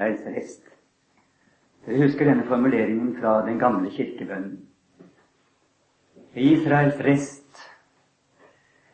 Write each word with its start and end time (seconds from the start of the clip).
Israels 0.00 0.22
rest. 0.36 0.62
Dere 1.84 2.06
husker 2.06 2.24
denne 2.24 2.46
formuleringen 2.48 3.16
fra 3.20 3.40
den 3.46 3.58
gamle 3.58 3.90
kirkebønnen. 3.92 4.54
Israels 6.34 7.00
rest. 7.04 7.60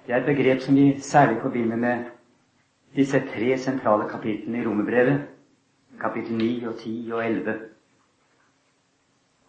Det 0.06 0.14
er 0.14 0.18
et 0.18 0.26
begrep 0.26 0.60
som 0.60 0.74
vi 0.74 1.00
særlig 1.00 1.38
forbinder 1.42 1.76
med 1.76 2.04
disse 2.96 3.20
tre 3.20 3.58
sentrale 3.58 4.08
kapitlene 4.08 4.58
i 4.58 4.66
Romerbrevet, 4.66 5.22
kapittel 6.00 6.36
9 6.36 6.64
og 6.64 6.78
10 6.78 7.12
og 7.12 7.24
11, 7.26 7.54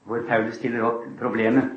hvor 0.04 0.22
Paulus 0.30 0.56
stiller 0.56 0.86
opp 0.86 1.04
problemet 1.20 1.72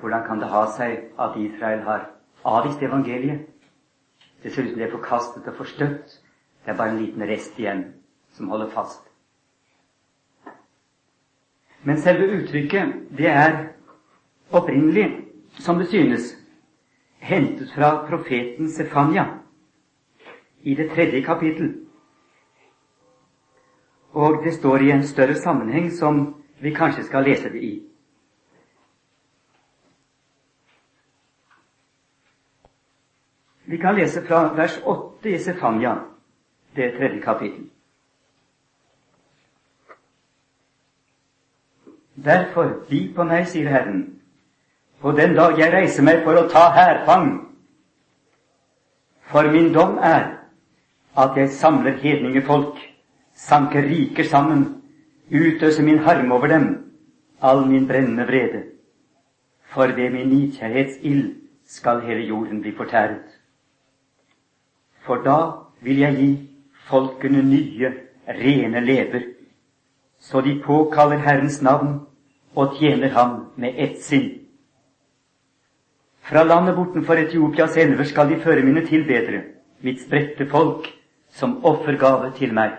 hvordan 0.00 0.26
kan 0.26 0.40
det 0.40 0.52
ha 0.52 0.66
seg 0.76 1.08
at 1.18 1.40
Israel 1.40 1.80
har 1.88 2.10
avvist 2.44 2.82
evangeliet? 2.82 3.46
Det 4.42 4.52
ser 4.52 4.62
ut 4.62 4.74
som 4.74 4.78
det 4.78 4.86
er 4.86 4.92
forkastet 4.92 5.48
og 5.48 5.56
forstøtt. 5.56 6.20
Det 6.64 6.72
er 6.72 6.76
bare 6.76 6.92
en 6.92 7.00
liten 7.00 7.22
rest 7.22 7.58
igjen 7.58 7.84
som 8.36 8.48
holder 8.52 8.68
fast. 8.70 9.05
Men 11.86 12.00
selve 12.02 12.26
uttrykket, 12.26 12.94
det 13.18 13.28
er 13.30 13.52
opprinnelig, 14.50 15.04
som 15.62 15.78
det 15.78 15.86
synes, 15.88 16.32
hentet 17.18 17.70
fra 17.74 18.06
profeten 18.08 18.70
Sefania 18.70 19.26
i 20.62 20.74
det 20.74 20.90
tredje 20.90 21.22
kapittel. 21.22 21.68
Og 24.12 24.42
det 24.44 24.54
står 24.54 24.82
i 24.82 24.90
en 24.90 25.06
større 25.06 25.34
sammenheng 25.34 25.92
som 25.92 26.34
vi 26.60 26.74
kanskje 26.74 27.04
skal 27.06 27.24
lese 27.24 27.52
det 27.52 27.62
i. 27.62 27.72
Vi 33.66 33.78
kan 33.78 33.94
lese 33.94 34.26
fra 34.26 34.42
vers 34.58 34.80
8 34.84 35.30
i 35.30 35.38
Sefania, 35.38 35.94
det 36.76 36.96
tredje 36.98 37.22
kapittel. 37.22 37.70
Derfor, 42.24 42.86
bli 42.88 43.12
på 43.14 43.24
meg, 43.28 43.44
sier 43.48 43.68
Herren, 43.68 44.04
på 45.00 45.12
den 45.12 45.34
dag 45.36 45.58
jeg 45.60 45.72
reiser 45.72 46.06
meg 46.06 46.22
for 46.24 46.38
å 46.40 46.46
ta 46.48 46.70
hærfang. 46.72 47.28
For 49.28 49.50
min 49.52 49.68
dom 49.74 49.98
er 50.00 50.30
at 51.16 51.36
jeg 51.36 51.52
samler 51.52 51.98
hedningefolk, 52.00 52.78
sanker 53.36 53.84
riker 53.84 54.24
sammen, 54.24 54.64
utøser 55.28 55.84
min 55.84 56.00
harme 56.06 56.34
over 56.34 56.48
dem, 56.48 56.66
all 57.42 57.66
min 57.68 57.86
brennende 57.88 58.24
vrede. 58.28 58.62
For 59.74 59.92
ved 59.92 60.10
min 60.10 60.32
nidkjærhetsild 60.32 61.34
skal 61.66 62.00
hele 62.06 62.24
jorden 62.24 62.62
bli 62.62 62.72
fortæret. 62.76 63.28
For 65.04 65.20
da 65.22 65.38
vil 65.84 65.98
jeg 66.00 66.16
gi 66.16 66.30
folkene 66.88 67.42
nye, 67.42 67.92
rene 68.28 68.80
lever, 68.80 69.35
så 70.30 70.40
de 70.40 70.60
påkaller 70.64 71.22
Herrens 71.22 71.62
navn 71.62 72.00
og 72.54 72.74
tjener 72.78 73.08
Ham 73.14 73.44
med 73.56 73.74
ett 73.78 74.00
sinn. 74.02 74.30
Fra 76.26 76.42
landet 76.42 76.74
bortenfor 76.74 77.14
Etiopias 77.20 77.76
elver 77.76 78.04
skal 78.04 78.30
de 78.30 78.40
føre 78.42 78.64
mine 78.66 78.82
tilbedere, 78.86 79.42
mitt 79.80 80.00
spredte 80.02 80.48
folk, 80.50 80.88
som 81.30 81.60
offergave 81.64 82.32
til 82.38 82.54
meg. 82.54 82.72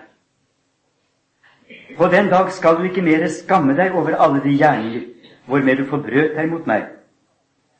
På 1.97 2.09
den 2.11 2.27
dag 2.27 2.51
skal 2.51 2.77
du 2.77 2.83
ikke 2.83 3.05
mere 3.05 3.29
skamme 3.31 3.77
deg 3.77 3.95
over 3.95 4.17
alle 4.19 4.43
de 4.43 4.57
gjerninger 4.57 5.05
hvormed 5.47 5.79
du 5.79 5.85
forbrøt 5.87 6.35
deg 6.35 6.51
mot 6.51 6.67
meg. 6.67 6.83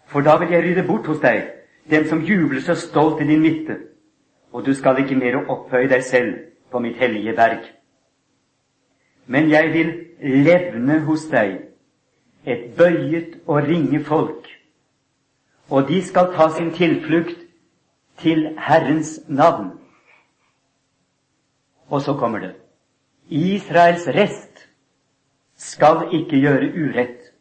For 0.08 0.24
da 0.24 0.38
vil 0.40 0.54
jeg 0.56 0.64
rydde 0.64 0.88
bort 0.88 1.08
hos 1.12 1.20
deg 1.20 1.44
dem 1.92 2.08
som 2.08 2.24
jubler 2.24 2.64
så 2.64 2.76
stolt 2.76 3.22
i 3.22 3.28
din 3.28 3.44
midte, 3.44 3.76
og 4.52 4.66
du 4.66 4.74
skal 4.74 5.04
ikke 5.04 5.20
mer 5.20 5.42
opphøye 5.44 5.92
deg 5.92 6.04
selv 6.04 6.36
på 6.72 6.80
mitt 6.80 6.96
hellige 7.00 7.36
berg. 7.36 7.77
Men 9.28 9.50
jeg 9.50 9.74
vil 9.74 9.90
levne 10.44 11.00
hos 11.06 11.28
deg 11.32 11.60
et 12.48 12.70
bøyet 12.78 13.40
og 13.48 13.68
ringe 13.68 14.00
folk, 14.04 14.48
og 15.70 15.88
de 15.90 16.02
skal 16.04 16.32
ta 16.36 16.48
sin 16.56 16.72
tilflukt 16.72 17.36
til 18.24 18.48
Herrens 18.58 19.20
navn. 19.28 19.74
Og 21.88 22.02
så 22.02 22.14
kommer 22.14 22.40
det 22.40 22.54
Israels 23.30 24.08
rest 24.08 24.68
skal 25.56 26.08
ikke 26.14 26.40
gjøre 26.40 26.72
urett. 26.72 27.34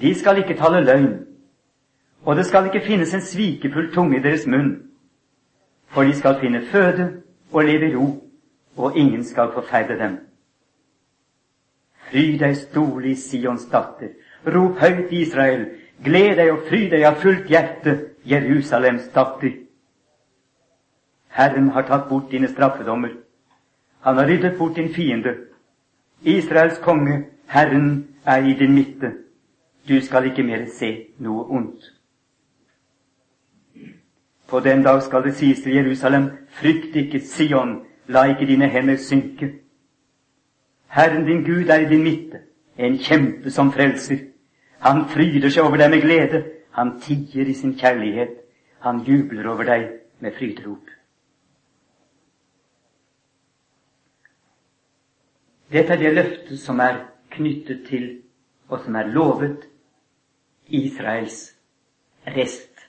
De 0.00 0.14
skal 0.14 0.38
ikke 0.38 0.56
tale 0.56 0.84
løgn, 0.84 1.26
og 2.24 2.36
det 2.36 2.46
skal 2.46 2.64
ikke 2.64 2.86
finnes 2.86 3.14
en 3.14 3.20
svikefull 3.20 3.92
tunge 3.94 4.16
i 4.16 4.22
deres 4.22 4.46
munn 4.46 4.90
for 5.90 6.02
de 6.02 6.14
skal 6.14 6.40
finne 6.40 6.66
føde 6.66 7.22
og 7.52 7.64
leve 7.64 7.90
i 7.90 7.96
ro, 7.96 8.24
og 8.76 8.96
ingen 8.96 9.24
skal 9.24 9.50
forferde 9.54 9.98
dem. 9.98 10.29
Fry 12.10 12.36
deg 12.38 12.56
storlig, 12.58 13.16
Sions 13.18 13.68
datter. 13.70 14.14
Rop 14.46 14.80
høyt, 14.82 15.12
Israel. 15.14 15.66
Gled 16.04 16.36
deg 16.40 16.52
og 16.52 16.64
fry 16.68 16.86
deg 16.90 17.04
av 17.06 17.20
fullt 17.22 17.50
hjerte, 17.52 17.96
Jerusalems 18.26 19.10
datter. 19.14 19.52
Herren 21.30 21.70
har 21.76 21.86
tatt 21.86 22.08
bort 22.08 22.30
dine 22.32 22.48
straffedommer. 22.50 23.12
Han 24.00 24.16
har 24.16 24.26
ryddet 24.26 24.58
bort 24.58 24.76
din 24.76 24.88
fiende. 24.94 25.36
Israels 26.22 26.80
konge, 26.82 27.24
Herren, 27.46 28.08
er 28.26 28.44
i 28.44 28.54
din 28.58 28.74
midte. 28.74 29.12
Du 29.88 30.00
skal 30.00 30.26
ikke 30.26 30.42
mer 30.42 30.66
se 30.72 30.90
noe 31.18 31.46
ondt. 31.48 31.92
På 34.50 34.60
den 34.60 34.82
dag 34.82 35.02
skal 35.02 35.22
det 35.24 35.36
sies 35.38 35.62
til 35.62 35.74
Jerusalem, 35.74 36.30
frykt 36.48 36.96
ikke, 36.96 37.20
Sion, 37.20 37.80
la 38.08 38.24
ikke 38.32 38.46
dine 38.46 38.68
hender 38.68 38.96
synke. 38.96 39.52
Herren 40.90 41.26
din 41.26 41.44
Gud 41.44 41.68
er 41.68 41.80
i 41.80 41.88
din 41.88 42.02
midte, 42.02 42.40
en 42.76 42.98
kjempe 42.98 43.50
som 43.50 43.72
frelser. 43.72 44.24
Han 44.82 45.04
fryder 45.08 45.52
seg 45.52 45.64
over 45.64 45.78
deg 45.78 45.90
med 45.92 46.02
glede, 46.02 46.40
han 46.74 46.96
tier 47.00 47.46
i 47.46 47.54
sin 47.54 47.76
kjærlighet, 47.78 48.32
han 48.82 49.04
jubler 49.06 49.46
over 49.52 49.68
deg 49.68 49.86
med 50.18 50.34
fryderop. 50.34 50.90
Dette 55.70 55.94
er 55.94 56.02
det 56.02 56.14
løftet 56.14 56.58
som 56.58 56.80
er 56.82 57.04
knyttet 57.30 57.84
til, 57.86 58.08
og 58.68 58.82
som 58.84 58.96
er 58.98 59.12
lovet, 59.14 59.68
Israels 60.66 61.52
rest. 62.26 62.82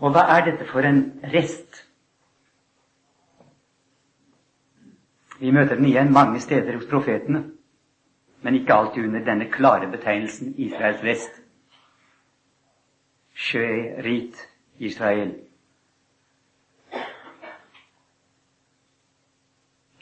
Og 0.00 0.12
hva 0.12 0.24
er 0.36 0.48
dette 0.48 0.64
for 0.68 0.84
en 0.84 1.02
rest? 1.32 1.85
Vi 5.40 5.50
møter 5.50 5.74
den 5.74 5.84
igjen 5.84 6.12
mange 6.12 6.40
steder 6.40 6.76
hos 6.76 6.86
profetene, 6.90 7.44
men 8.42 8.54
ikke 8.54 8.74
alltid 8.74 9.04
under 9.04 9.24
denne 9.24 9.50
klare 9.52 9.90
betegnelsen 9.90 10.54
Israels 10.56 11.02
vest. 11.02 11.42
Sjørit 13.34 14.48
Israel. 14.78 15.34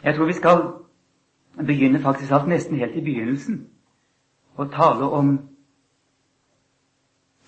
Jeg 0.05 0.15
tror 0.15 0.27
vi 0.27 0.33
skal 0.33 0.63
begynne 1.67 2.01
faktisk 2.01 2.33
alt 2.33 2.49
nesten 2.49 2.79
helt 2.79 2.97
i 2.97 3.01
begynnelsen 3.01 3.71
og 4.55 4.71
tale 4.73 5.05
om, 5.05 5.39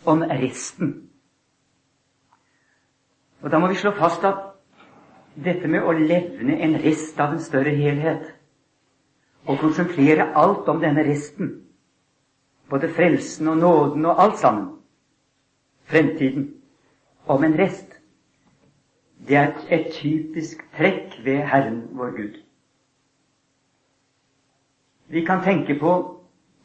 om 0.06 0.22
resten 0.22 1.06
og 3.42 3.50
Da 3.50 3.58
må 3.58 3.68
vi 3.68 3.74
slå 3.74 3.90
fast 3.90 4.24
at 4.24 4.45
dette 5.36 5.68
med 5.68 5.84
å 5.84 5.92
levne 5.92 6.56
en 6.64 6.76
rest 6.80 7.18
av 7.20 7.34
en 7.34 7.42
større 7.42 7.74
helhet, 7.76 8.24
og 9.46 9.60
konsentrere 9.60 10.30
alt 10.34 10.68
om 10.68 10.80
denne 10.82 11.04
resten, 11.06 11.52
både 12.70 12.90
frelsen 12.90 13.52
og 13.52 13.60
nåden 13.60 14.08
og 14.08 14.22
alt 14.22 14.40
sammen, 14.40 14.66
fremtiden, 15.86 16.48
om 17.26 17.44
en 17.44 17.56
rest, 17.58 17.92
det 19.26 19.36
er 19.36 19.54
et, 19.70 19.88
typisk 19.96 20.60
trekk 20.76 21.16
ved 21.24 21.40
Herren 21.50 21.80
vår 21.98 22.12
Gud. 22.16 22.36
Vi 25.10 25.22
kan 25.26 25.42
tenke 25.42 25.74
på 25.78 25.92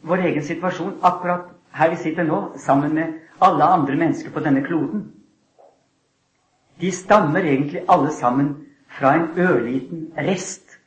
vår 0.05 0.27
egen 0.29 0.43
situasjon 0.45 0.99
akkurat 1.05 1.49
her 1.77 1.89
vi 1.93 1.97
sitter 2.01 2.25
nå, 2.27 2.57
sammen 2.57 2.93
med 2.93 3.19
alle 3.41 3.65
andre 3.65 3.95
mennesker 3.95 4.33
på 4.33 4.43
denne 4.43 4.63
kloden 4.65 5.05
de 6.81 6.91
stammer 6.91 7.45
egentlig 7.45 7.83
alle 7.87 8.11
sammen 8.11 8.55
fra 8.97 9.15
en 9.15 9.27
ørliten 9.39 10.11
rest. 10.17 10.77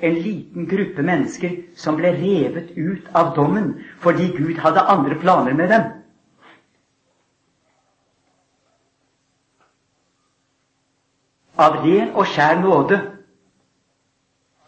En 0.00 0.14
liten 0.14 0.66
gruppe 0.68 1.02
mennesker 1.02 1.56
som 1.78 1.96
ble 1.96 2.10
revet 2.18 2.74
ut 2.76 3.08
av 3.14 3.34
dommen 3.36 3.74
fordi 4.02 4.30
Gud 4.36 4.58
hadde 4.60 4.86
andre 4.94 5.18
planer 5.20 5.54
med 5.54 5.70
dem. 5.72 5.90
Av 11.54 11.78
ren 11.84 12.10
og 12.18 12.26
skjær 12.26 12.58
nåde 12.60 12.98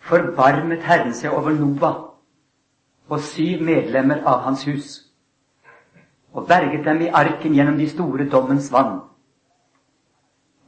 forbarmet 0.07 0.85
Herren 0.87 1.15
seg 1.15 1.35
over 1.35 1.57
Noah 1.59 1.97
og 3.11 3.21
syv 3.23 3.63
medlemmer 3.67 4.23
av 4.27 4.45
hans 4.47 4.65
hus, 4.67 4.87
og 6.33 6.47
berget 6.47 6.85
dem 6.87 7.03
i 7.03 7.11
arken 7.11 7.55
gjennom 7.55 7.79
de 7.79 7.89
store 7.91 8.27
dommens 8.31 8.71
vann. 8.73 9.01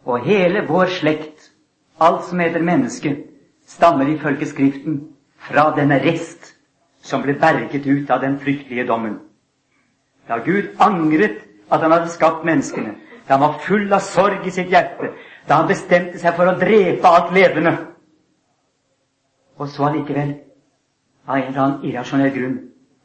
Og 0.08 0.24
hele 0.24 0.64
vår 0.68 0.90
slekt 1.00 1.50
Alt 2.00 2.28
som 2.28 2.38
heter 2.38 2.62
menneske, 2.62 3.10
stammer 3.66 4.06
ifølge 4.06 4.46
Skriften 4.46 5.00
fra 5.48 5.64
denne 5.74 5.98
rest 5.98 6.52
som 7.02 7.24
ble 7.24 7.34
berget 7.40 7.86
ut 7.86 8.10
av 8.10 8.22
den 8.22 8.36
fryktelige 8.38 8.86
dommen. 8.86 9.18
Da 10.28 10.38
Gud 10.44 10.76
angret 10.78 11.42
at 11.70 11.82
han 11.82 11.92
hadde 11.92 12.12
skapt 12.12 12.44
menneskene, 12.46 12.94
da 13.26 13.34
han 13.34 13.40
var 13.40 13.58
full 13.66 13.92
av 13.92 14.04
sorg 14.06 14.46
i 14.46 14.54
sitt 14.54 14.70
hjerte, 14.70 15.10
da 15.48 15.58
han 15.60 15.68
bestemte 15.68 16.20
seg 16.22 16.36
for 16.36 16.46
å 16.46 16.56
drepe 16.60 17.10
alt 17.10 17.34
levende, 17.34 17.74
og 19.58 19.68
så 19.68 19.88
allikevel, 19.88 20.36
av 21.26 21.36
en 21.36 21.48
eller 21.48 21.62
annen 21.64 21.88
irrasjonell 21.90 22.30
grunn, 22.30 22.58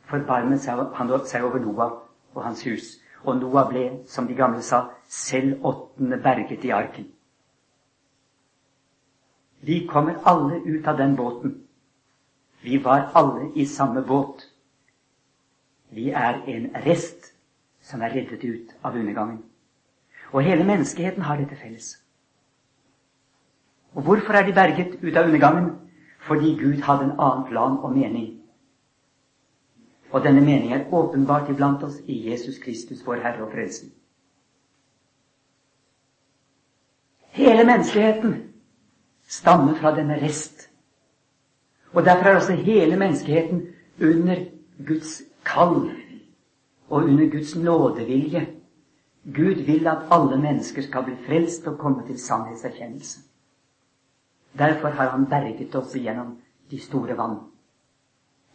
forbarmet 0.06 0.68
han 0.70 1.14
seg 1.26 1.44
over 1.44 1.60
Noah 1.60 1.98
og 2.36 2.44
hans 2.44 2.62
hus. 2.68 3.00
Og 3.24 3.38
Noah 3.40 3.70
ble, 3.70 3.84
som 4.08 4.28
de 4.28 4.36
gamle 4.36 4.62
sa, 4.62 4.86
selv 5.08 5.66
åttende 5.66 6.18
berget 6.24 6.64
i 6.64 6.70
arken. 6.70 7.08
Vi 9.64 9.86
kommer 9.88 10.20
alle 10.28 10.60
ut 10.66 10.88
av 10.88 10.98
den 10.98 11.16
båten. 11.16 11.64
Vi 12.62 12.78
var 12.84 13.12
alle 13.16 13.52
i 13.56 13.66
samme 13.66 14.02
båt. 14.02 14.50
Vi 15.90 16.10
er 16.10 16.42
en 16.48 16.70
rest 16.86 17.34
som 17.82 18.02
er 18.02 18.12
reddet 18.16 18.44
ut 18.44 18.76
av 18.84 18.96
undergangen. 18.96 19.44
Og 20.32 20.44
hele 20.44 20.64
menneskeheten 20.64 21.22
har 21.24 21.38
dette 21.38 21.56
felles. 21.56 22.04
Og 23.94 24.04
hvorfor 24.04 24.34
er 24.34 24.46
de 24.46 24.54
berget 24.54 24.96
ut 25.04 25.18
av 25.18 25.26
undergangen? 25.26 25.70
Fordi 26.20 26.56
Gud 26.60 26.82
hadde 26.82 27.04
en 27.04 27.20
annen 27.20 27.48
plan 27.48 27.78
og 27.78 27.96
mening. 27.96 28.43
Og 30.14 30.22
denne 30.24 30.42
meningen 30.46 30.74
er 30.78 30.94
åpenbart 30.94 31.50
iblant 31.50 31.84
oss 31.84 31.96
i 32.06 32.30
Jesus 32.30 32.60
Kristus, 32.62 33.02
vår 33.06 33.16
Herre 33.24 33.46
og 33.48 33.52
Frelser. 33.52 33.88
Hele 37.34 37.64
menneskeheten 37.66 38.36
stammer 39.26 39.74
fra 39.76 39.96
denne 39.96 40.20
rest. 40.22 40.70
Og 41.94 42.06
derfor 42.06 42.30
er 42.30 42.36
også 42.36 42.54
hele 42.54 42.98
menneskeheten 42.98 43.64
under 44.02 44.36
Guds 44.88 45.22
kall 45.46 45.90
og 46.90 47.04
under 47.04 47.32
Guds 47.32 47.56
nådevilje. 47.56 48.48
Gud 49.26 49.66
vil 49.66 49.88
at 49.88 50.06
alle 50.12 50.38
mennesker 50.42 50.82
skal 50.82 51.04
bli 51.04 51.16
frelst 51.26 51.68
og 51.68 51.78
komme 51.78 52.06
til 52.08 52.20
sannhetserkjennelse. 52.20 53.20
Derfor 54.58 54.88
har 54.88 55.10
Han 55.10 55.26
berget 55.26 55.76
oss 55.76 55.94
gjennom 55.94 56.38
de 56.72 56.80
store 56.80 57.18
vann. 57.18 57.53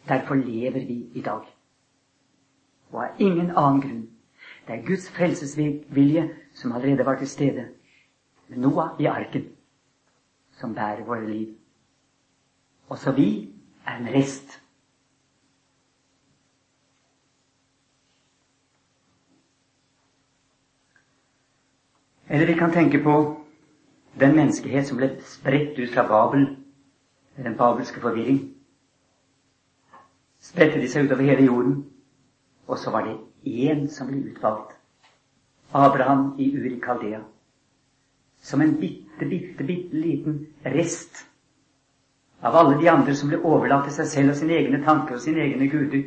Derfor 0.09 0.35
lever 0.35 0.85
vi 0.87 1.11
i 1.13 1.21
dag. 1.21 1.45
Og 2.91 3.03
av 3.03 3.21
ingen 3.21 3.51
annen 3.51 3.81
grunn. 3.81 4.05
Det 4.67 4.75
er 4.75 4.85
Guds 4.85 5.09
frelsesvilje 5.13 6.23
som 6.53 6.71
allerede 6.71 7.05
var 7.05 7.19
til 7.19 7.29
stede 7.29 7.67
med 8.47 8.57
Noah 8.57 8.97
i 9.01 9.05
arken, 9.05 9.45
som 10.57 10.73
bærer 10.75 11.05
våre 11.05 11.27
liv. 11.27 11.53
Også 12.89 13.11
vi 13.11 13.53
er 13.85 13.97
en 13.97 14.09
rest. 14.13 14.61
Eller 22.29 22.45
vi 22.45 22.53
kan 22.53 22.71
tenke 22.71 23.03
på 23.03 23.45
den 24.19 24.35
menneskehet 24.35 24.87
som 24.87 24.97
ble 24.97 25.15
spredt 25.25 25.79
ut 25.79 25.93
fra 25.93 26.07
Babel, 26.07 26.57
den 27.37 27.57
babelske 27.57 28.01
forvirring. 28.01 28.58
Spredte 30.39 30.79
de 30.79 30.87
seg 30.87 31.07
utover 31.07 31.27
hele 31.27 31.47
jorden, 31.47 31.81
og 32.67 32.79
så 32.79 32.93
var 32.93 33.07
det 33.07 33.17
én 33.45 33.87
som 33.91 34.07
ble 34.07 34.21
utvalgt. 34.31 34.75
Abraham 35.73 36.35
i 36.39 36.47
Uri 36.57 36.79
Kaldea. 36.81 37.19
Som 38.41 38.61
en 38.61 38.77
bitte, 38.79 39.25
bitte, 39.25 39.63
bitte 39.63 39.95
liten 39.99 40.39
rest 40.65 41.25
av 42.41 42.55
alle 42.55 42.79
de 42.79 42.87
andre 42.89 43.15
som 43.15 43.29
ble 43.29 43.41
overlatt 43.43 43.89
til 43.89 43.97
seg 43.99 44.07
selv 44.07 44.33
og 44.33 44.39
sine 44.39 44.55
egne 44.55 44.79
tanker 44.85 45.17
og 45.17 45.21
sine 45.21 45.43
egne 45.43 45.67
guder, 45.69 46.05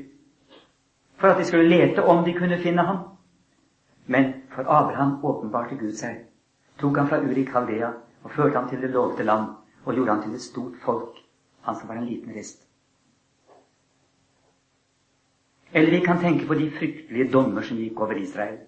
for 1.20 1.28
at 1.28 1.38
de 1.38 1.46
skulle 1.46 1.68
lete 1.68 2.02
om 2.02 2.24
de 2.24 2.34
kunne 2.34 2.58
finne 2.58 2.82
ham. 2.88 3.02
Men 4.06 4.32
for 4.54 4.66
Abraham 4.66 5.18
åpenbarte 5.22 5.76
Gud 5.78 5.92
seg 6.00 6.24
tok 6.80 6.96
han 6.98 7.08
fra 7.08 7.20
Uri 7.22 7.44
Kaldea 7.46 7.92
og 8.24 8.30
førte 8.34 8.58
ham 8.58 8.68
til 8.68 8.80
det 8.82 8.90
lovte 8.90 9.22
land 9.22 9.52
og 9.84 9.94
gjorde 9.94 10.10
ham 10.10 10.22
til 10.22 10.34
et 10.34 10.42
stort 10.42 10.78
folk, 10.82 11.20
han 11.62 11.76
som 11.78 11.88
var 11.88 12.00
en 12.00 12.08
liten 12.08 12.34
rest. 12.34 12.64
Eller 15.74 15.90
vi 15.90 16.00
kan 16.04 16.20
tenke 16.20 16.46
på 16.46 16.54
de 16.54 16.70
fryktelige 16.70 17.32
dommer 17.32 17.62
som 17.62 17.76
gikk 17.80 18.00
over 18.00 18.18
Israel. 18.20 18.58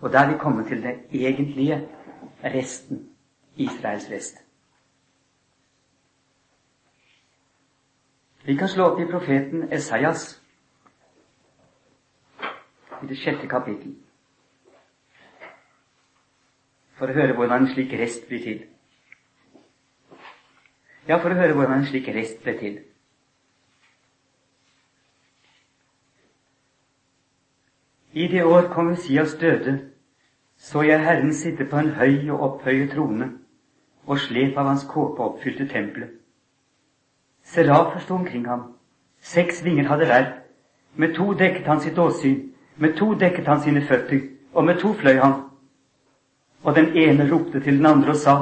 Og 0.00 0.12
der 0.12 0.32
vi 0.32 0.38
kommer 0.38 0.68
til 0.68 0.82
det 0.82 0.94
egentlige 1.10 1.88
resten, 2.44 3.08
Israels 3.56 4.10
rest. 4.10 4.36
Vi 8.44 8.56
kan 8.56 8.68
slå 8.68 8.84
opp 8.84 9.00
i 9.00 9.10
profeten 9.10 9.68
Esaias 9.72 10.40
i 13.02 13.06
det 13.06 13.18
sjette 13.18 13.46
kapittel 13.46 13.94
for 16.98 17.10
å 17.10 17.14
høre 17.14 17.34
hvordan 17.34 17.64
en 17.64 17.70
slik 17.74 17.92
rest 17.98 18.26
blir 18.28 18.42
til. 18.42 18.58
Ja, 21.08 21.16
for 21.18 21.30
å 21.30 21.38
høre 21.38 21.54
hvordan 21.58 21.80
en 21.80 21.88
slik 21.88 22.06
rest 22.14 22.42
ble 22.44 22.54
til. 22.60 22.76
I 28.12 28.28
det 28.28 28.44
år 28.44 28.62
kong 28.62 28.88
Messias 28.90 29.34
døde, 29.40 29.80
så 30.58 30.82
jeg 30.82 31.04
Herren 31.04 31.34
sitte 31.34 31.64
på 31.64 31.76
en 31.76 31.90
høy 31.90 32.30
og 32.30 32.40
opphøyet 32.40 32.90
trone, 32.90 33.30
og 34.06 34.18
slep 34.18 34.58
av 34.58 34.68
hans 34.68 34.84
kåpe 34.84 35.22
oppfylte 35.22 35.66
tempelet. 35.68 36.10
Serafer 37.42 38.00
sto 38.00 38.14
omkring 38.14 38.44
ham, 38.48 38.62
seks 39.20 39.64
vinger 39.64 39.88
hadde 39.88 40.06
hver, 40.06 40.26
med 40.96 41.14
to 41.14 41.32
dekket 41.32 41.66
han 41.66 41.80
sitt 41.80 41.98
åsyn, 41.98 42.52
med 42.76 42.96
to 42.98 43.14
dekket 43.14 43.48
han 43.48 43.60
sine 43.60 43.82
føtter, 43.88 44.20
og 44.52 44.64
med 44.64 44.78
to 44.78 44.92
fløy 44.92 45.16
han. 45.16 45.32
Og 46.62 46.76
den 46.76 46.96
ene 46.96 47.30
ropte 47.32 47.60
til 47.60 47.78
den 47.78 47.86
andre 47.86 48.10
og 48.10 48.16
sa, 48.16 48.36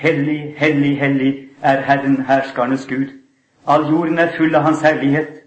Hellig, 0.00 0.54
hellig, 0.56 0.98
hellig 0.98 1.48
er 1.62 1.80
Herren 1.80 2.22
herskernes 2.24 2.86
Gud. 2.86 3.08
All 3.66 3.88
jorden 3.90 4.18
er 4.18 4.32
full 4.36 4.54
av 4.54 4.62
Hans 4.62 4.80
herlighet. 4.80 5.42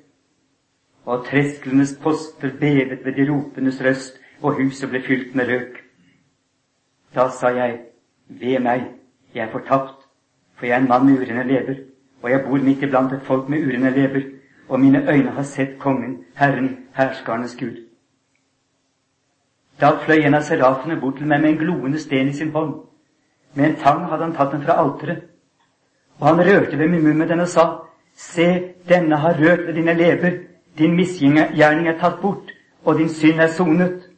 Og 1.05 1.25
tresklenes 1.25 1.97
poster 2.03 2.51
bevet 2.59 3.05
ved 3.05 3.13
de 3.13 3.31
ropendes 3.31 3.81
røst, 3.83 4.19
og 4.41 4.53
huset 4.53 4.89
ble 4.89 5.01
fylt 5.03 5.35
med 5.35 5.47
røk. 5.47 5.81
Da 7.15 7.29
sa 7.29 7.47
jeg, 7.47 7.79
ved 8.27 8.59
meg, 8.59 8.86
jeg 9.36 9.48
er 9.48 9.51
fortapt, 9.51 10.07
for 10.55 10.65
jeg 10.65 10.75
er 10.75 10.81
en 10.81 10.88
mann 10.88 11.05
med 11.05 11.19
urene 11.22 11.43
lever, 11.48 11.75
og 12.22 12.31
jeg 12.31 12.43
bor 12.45 12.57
midt 12.57 12.83
iblant 12.83 13.13
et 13.13 13.22
folk 13.24 13.50
med 13.50 13.67
urene 13.67 13.89
lever, 13.89 14.22
og 14.69 14.79
mine 14.79 15.12
øyne 15.12 15.31
har 15.31 15.43
sett 15.43 15.79
Kongen, 15.79 16.24
Herren, 16.36 16.77
herskernes 16.93 17.55
Gud. 17.60 17.83
Da 19.81 19.89
fløy 20.05 20.24
en 20.24 20.38
av 20.38 20.45
serafene 20.48 21.00
bort 21.01 21.17
til 21.17 21.27
meg 21.27 21.41
med 21.41 21.50
en 21.50 21.57
gloende 21.57 22.00
sten 22.00 22.29
i 22.29 22.33
sin 22.33 22.51
hånd. 22.53 22.74
Med 23.53 23.65
en 23.65 23.75
tang 23.81 24.05
hadde 24.10 24.24
han 24.24 24.36
tatt 24.36 24.53
den 24.53 24.63
fra 24.63 24.77
alteret. 24.81 25.24
Og 26.19 26.27
han 26.27 26.41
rørte 26.48 26.79
ved 26.79 26.88
min 26.89 27.03
munn 27.03 27.17
med 27.17 27.27
den 27.27 27.43
og 27.43 27.48
sa, 27.48 27.65
Se, 28.15 28.74
denne 28.89 29.17
har 29.17 29.39
rørt 29.39 29.67
ved 29.67 29.74
dine 29.74 29.93
lever, 29.98 30.38
din 30.77 30.96
misgjerning 30.96 31.88
er 31.88 32.00
tatt 32.00 32.22
bort, 32.22 32.51
og 32.84 32.98
din 32.98 33.10
synd 33.10 33.39
er 33.39 33.48
sonet. 33.48 34.10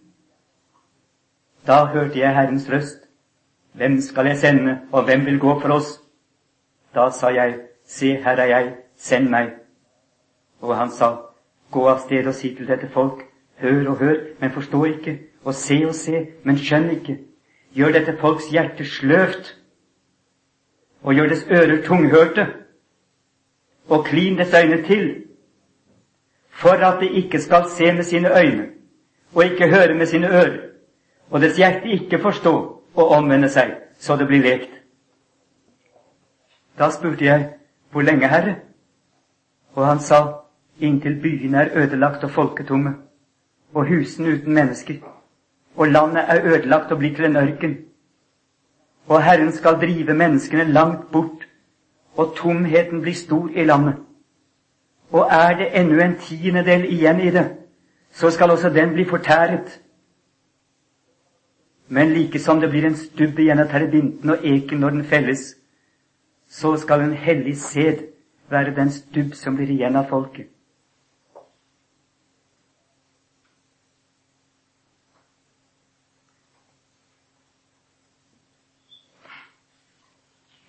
Da 1.67 1.85
hørte 1.85 2.19
jeg 2.19 2.35
Herrens 2.35 2.69
røst. 2.71 3.01
Hvem 3.73 4.01
skal 4.01 4.25
jeg 4.25 4.37
sende, 4.37 4.79
og 4.91 5.03
hvem 5.03 5.25
vil 5.25 5.39
gå 5.39 5.59
for 5.59 5.69
oss? 5.69 6.01
Da 6.95 7.09
sa 7.11 7.27
jeg, 7.27 7.59
Se, 7.85 8.15
her 8.15 8.37
er 8.37 8.45
jeg, 8.45 8.73
send 8.97 9.29
meg. 9.29 9.51
Og 10.61 10.77
han 10.77 10.89
sa, 10.89 11.15
Gå 11.71 11.83
av 11.89 11.99
sted 12.01 12.27
og 12.27 12.33
si 12.33 12.53
til 12.55 12.67
dette 12.67 12.87
folk, 12.93 13.25
hør 13.61 13.89
og 13.91 13.97
hør, 13.99 14.15
men 14.39 14.51
forstå 14.51 14.83
ikke, 14.85 15.19
og 15.43 15.53
se 15.53 15.77
og 15.85 15.95
se, 15.95 16.27
men 16.43 16.57
skjønn 16.57 16.89
ikke. 16.95 17.17
Gjør 17.75 17.91
dette 17.97 18.15
folks 18.21 18.47
hjerte 18.49 18.85
sløvt, 18.85 19.51
og 21.03 21.13
gjør 21.13 21.29
dets 21.29 21.45
ører 21.51 21.81
tunghørte, 21.85 22.47
og 23.89 24.05
klin 24.05 24.37
dets 24.39 24.53
øyne 24.53 24.81
til, 24.87 25.05
for 26.55 26.79
at 26.87 27.01
det 27.01 27.11
ikke 27.21 27.41
skal 27.41 27.69
se 27.69 27.91
med 27.93 28.03
sine 28.03 28.31
øyne, 28.39 28.67
og 29.35 29.45
ikke 29.45 29.67
høre 29.67 29.93
med 29.93 30.05
sine 30.05 30.29
ører, 30.29 30.57
og 31.29 31.41
dets 31.41 31.57
hjerte 31.57 31.91
ikke 31.91 32.19
forstå 32.21 32.53
og 32.95 33.09
omvende 33.17 33.49
seg, 33.49 33.75
så 33.99 34.15
det 34.15 34.27
blir 34.27 34.43
lekt. 34.43 34.71
Da 36.79 36.89
spurte 36.91 37.25
jeg, 37.25 37.49
hvor 37.91 38.01
lenge, 38.01 38.27
Herre? 38.27 38.55
Og 39.75 39.87
han 39.87 39.99
sa, 39.99 40.21
inntil 40.79 41.19
byene 41.21 41.65
er 41.65 41.75
ødelagt 41.83 42.23
og 42.23 42.31
folketomme, 42.31 42.95
og 43.73 43.87
husene 43.87 44.37
uten 44.37 44.53
mennesker 44.53 45.03
og 45.75 45.87
landet 45.87 46.23
er 46.27 46.45
ødelagt 46.45 46.91
og 46.91 46.97
blir 46.97 47.15
til 47.15 47.25
en 47.25 47.35
ørken. 47.35 47.77
Og 49.07 49.23
Herren 49.23 49.51
skal 49.51 49.79
drive 49.81 50.13
menneskene 50.13 50.63
langt 50.63 51.11
bort, 51.11 51.47
og 52.17 52.35
tomheten 52.35 53.01
blir 53.01 53.13
stor 53.13 53.49
i 53.55 53.63
landet. 53.63 53.95
Og 55.11 55.27
er 55.31 55.57
det 55.57 55.67
ennå 55.79 55.99
en 56.01 56.17
tiendedel 56.19 56.85
igjen 56.93 57.19
i 57.19 57.31
det, 57.31 57.45
så 58.11 58.31
skal 58.31 58.51
også 58.51 58.69
den 58.69 58.93
bli 58.93 59.05
fortæret. 59.05 59.81
Men 61.87 62.13
like 62.13 62.39
som 62.39 62.59
det 62.61 62.69
blir 62.69 62.85
en 62.85 62.95
stubb 62.95 63.39
igjen 63.39 63.59
av 63.59 63.69
terebinten 63.69 64.29
og 64.29 64.45
eken 64.45 64.79
når 64.79 64.89
den 64.89 65.03
felles, 65.05 65.55
så 66.47 66.77
skal 66.77 67.01
en 67.01 67.13
hellig 67.13 67.57
sæd 67.57 68.03
være 68.49 68.75
den 68.75 68.91
stubb 68.91 69.33
som 69.33 69.55
blir 69.55 69.69
igjen 69.69 69.95
av 69.95 70.09
folket. 70.09 70.49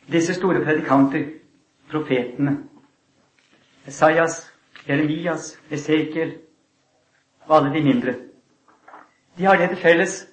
Disse 0.07 0.35
store 0.35 0.63
predikanter, 0.65 1.25
profetene, 1.91 2.59
Esaias, 3.87 4.53
Jeremias, 4.89 5.59
Esekiel 5.71 6.39
og 7.47 7.57
alle 7.57 7.75
de 7.75 7.83
mindre, 7.83 8.15
de 9.39 9.45
har 9.45 9.57
det 9.57 9.69
til 9.69 9.79
felles 9.79 10.29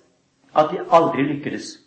at 0.56 0.70
de 0.72 0.86
aldri 0.92 1.24
lykkedes. 1.24 1.80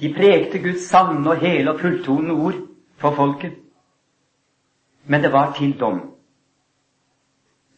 De 0.00 0.14
prekte 0.14 0.58
Guds 0.58 0.88
sanne 0.90 1.30
og 1.30 1.36
hele 1.38 1.70
og 1.70 1.80
fulltonende 1.80 2.34
ord 2.34 2.58
for 2.98 3.14
folket, 3.14 3.52
men 5.04 5.22
det 5.22 5.32
var 5.32 5.54
til 5.58 5.78
dom. 5.80 6.00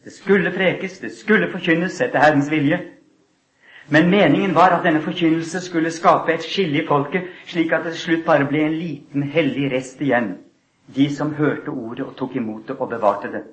Det 0.03 0.13
skulle 0.13 0.51
prekes, 0.51 0.99
det 0.99 1.11
skulle 1.11 1.51
forkynnes 1.51 2.01
etter 2.01 2.19
Herrens 2.19 2.51
vilje, 2.51 2.94
men 3.89 4.09
meningen 4.09 4.55
var 4.55 4.73
at 4.73 4.83
denne 4.83 5.01
forkynnelse 5.01 5.61
skulle 5.61 5.91
skape 5.91 6.33
et 6.33 6.43
skille 6.43 6.81
i 6.81 6.87
folket, 6.87 7.27
slik 7.45 7.71
at 7.71 7.83
det 7.85 7.93
til 7.93 8.01
slutt 8.01 8.25
bare 8.25 8.47
ble 8.49 8.63
en 8.65 8.77
liten 8.79 9.23
hellig 9.29 9.69
rest 9.71 10.01
igjen, 10.01 10.31
de 10.95 11.05
som 11.15 11.35
hørte 11.37 11.69
ordet 11.69 12.05
og 12.05 12.15
tok 12.17 12.35
imot 12.35 12.67
det 12.67 12.77
og 12.79 12.89
bevarte 12.89 13.31
det. 13.31 13.43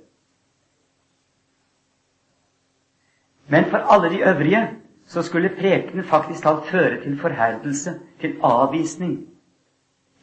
Men 3.53 3.69
for 3.71 3.85
alle 3.93 4.09
de 4.11 4.23
øvrige 4.29 4.63
så 5.07 5.23
skulle 5.23 5.53
prekenen 5.59 6.05
faktisk 6.05 6.43
talt 6.43 6.67
føre 6.67 7.03
til 7.03 7.19
forherdelse, 7.21 7.99
til 8.21 8.37
avvisning, 8.43 9.27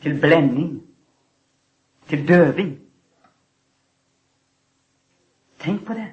til 0.01 0.19
blending, 0.21 0.81
til 2.07 2.27
døving. 2.27 2.79
Tenk 5.59 5.85
på 5.85 5.93
det! 5.93 6.07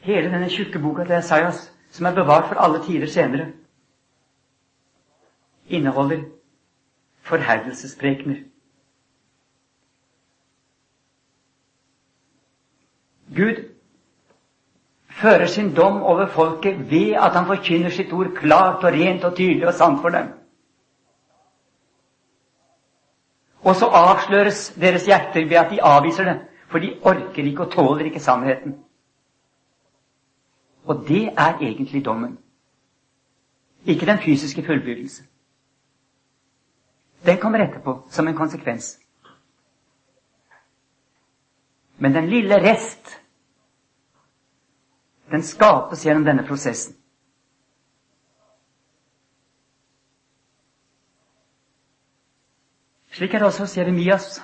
Hele 0.00 0.30
denne 0.30 0.48
tjukke 0.48 0.78
boka 0.78 1.04
til 1.04 1.18
Esaias 1.18 1.77
som 1.90 2.06
er 2.06 2.14
bevart 2.14 2.48
for 2.48 2.60
alle 2.60 2.84
tider 2.84 3.06
senere, 3.06 3.46
inneholder 5.68 6.22
forherdelsesprekener. 7.20 8.36
Gud 13.36 13.64
fører 15.08 15.46
sin 15.46 15.74
dom 15.74 16.02
over 16.02 16.26
folket 16.26 16.90
ved 16.90 17.12
at 17.12 17.32
han 17.36 17.46
forkynner 17.46 17.90
sitt 17.90 18.12
ord 18.12 18.32
klart 18.36 18.84
og 18.84 18.92
rent 18.92 19.24
og 19.24 19.36
tydelig 19.36 19.66
og 19.66 19.74
sant 19.74 20.00
for 20.00 20.08
dem. 20.08 20.28
Og 23.60 23.76
så 23.76 23.86
avsløres 23.86 24.68
deres 24.80 25.06
hjerter 25.06 25.48
ved 25.48 25.56
at 25.56 25.70
de 25.70 25.82
avviser 25.82 26.24
det, 26.24 26.40
for 26.68 26.78
de 26.78 26.94
orker 27.02 27.44
ikke 27.44 27.66
og 27.66 27.72
tåler 27.72 28.04
ikke 28.04 28.20
sannheten. 28.20 28.78
Og 30.88 31.04
det 31.08 31.24
er 31.26 31.58
egentlig 31.60 32.04
dommen. 32.04 32.38
Ikke 33.86 34.06
den 34.06 34.18
fysiske 34.18 34.64
fullbyrdelse. 34.66 35.24
Den 37.26 37.38
kommer 37.38 37.58
etterpå, 37.58 38.06
som 38.10 38.28
en 38.28 38.34
konsekvens. 38.36 38.98
Men 41.98 42.14
den 42.14 42.28
lille 42.28 42.72
rest, 42.72 43.20
den 45.30 45.42
skapes 45.42 46.04
gjennom 46.06 46.24
denne 46.24 46.46
prosessen. 46.48 46.94
Slik 53.12 53.34
er 53.34 53.38
det 53.38 53.46
også 53.46 53.62
hos 53.62 53.76
Jeremias. 53.76 54.42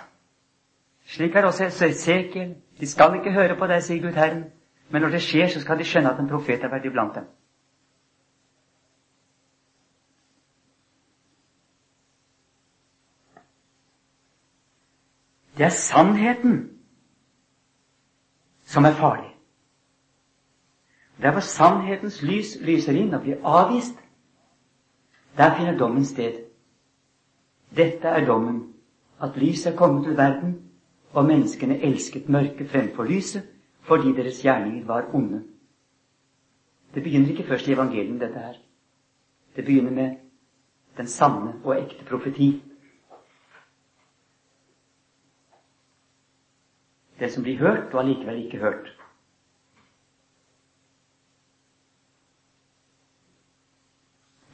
Slik 1.07 1.31
er 1.31 1.41
det 1.41 1.45
også 1.45 1.65
hos 1.65 1.83
Esekiel. 1.83 2.55
De 2.81 2.87
skal 2.91 3.15
ikke 3.15 3.33
høre 3.33 3.57
på 3.57 3.67
deg, 3.67 3.83
sier 3.83 4.03
Gud 4.03 4.17
Herren. 4.19 4.45
Men 4.89 5.03
når 5.03 5.09
det 5.09 5.23
skjer, 5.23 5.49
så 5.49 5.61
skal 5.61 5.79
de 5.79 5.85
skjønne 5.85 6.13
at 6.13 6.21
en 6.21 6.29
profet 6.29 6.63
har 6.63 6.71
vært 6.73 6.87
iblant 6.87 7.15
dem. 7.15 7.27
Det 15.59 15.65
er 15.67 15.71
sannheten 15.71 16.57
som 18.65 18.85
er 18.85 18.93
farlig. 18.99 19.31
Der 21.23 21.31
hvor 21.33 21.41
sannhetens 21.41 22.23
lys 22.23 22.57
lyser 22.61 22.97
inn 22.99 23.15
og 23.15 23.23
blir 23.23 23.45
avvist, 23.47 23.95
der 25.37 25.55
finner 25.57 25.79
dommen 25.79 26.05
sted. 26.05 26.41
Dette 27.77 28.09
er 28.09 28.27
dommen, 28.27 28.75
at 29.23 29.37
lyset 29.37 29.73
er 29.73 29.77
kommet 29.77 30.05
til 30.05 30.17
verden, 30.17 30.57
og 31.13 31.25
menneskene 31.25 31.79
elsket 31.83 32.29
mørket 32.29 32.71
fremfor 32.71 33.05
lyset, 33.05 33.47
fordi 33.85 34.13
deres 34.17 34.43
gjerninger 34.43 34.87
var 34.87 35.11
onde. 35.15 35.45
Det 36.95 37.03
begynner 37.03 37.31
ikke 37.31 37.45
først 37.49 37.69
i 37.69 37.73
evangeliet, 37.73 38.21
dette 38.21 38.39
her. 38.39 38.55
Det 39.57 39.65
begynner 39.65 39.91
med 39.91 40.17
den 40.97 41.07
sanne 41.07 41.55
og 41.65 41.77
ekte 41.81 42.05
profeti. 42.05 42.63
Det 47.19 47.33
som 47.33 47.43
blir 47.43 47.59
hørt, 47.59 47.95
og 47.95 48.01
allikevel 48.01 48.45
ikke 48.45 48.59
hørt. 48.59 48.97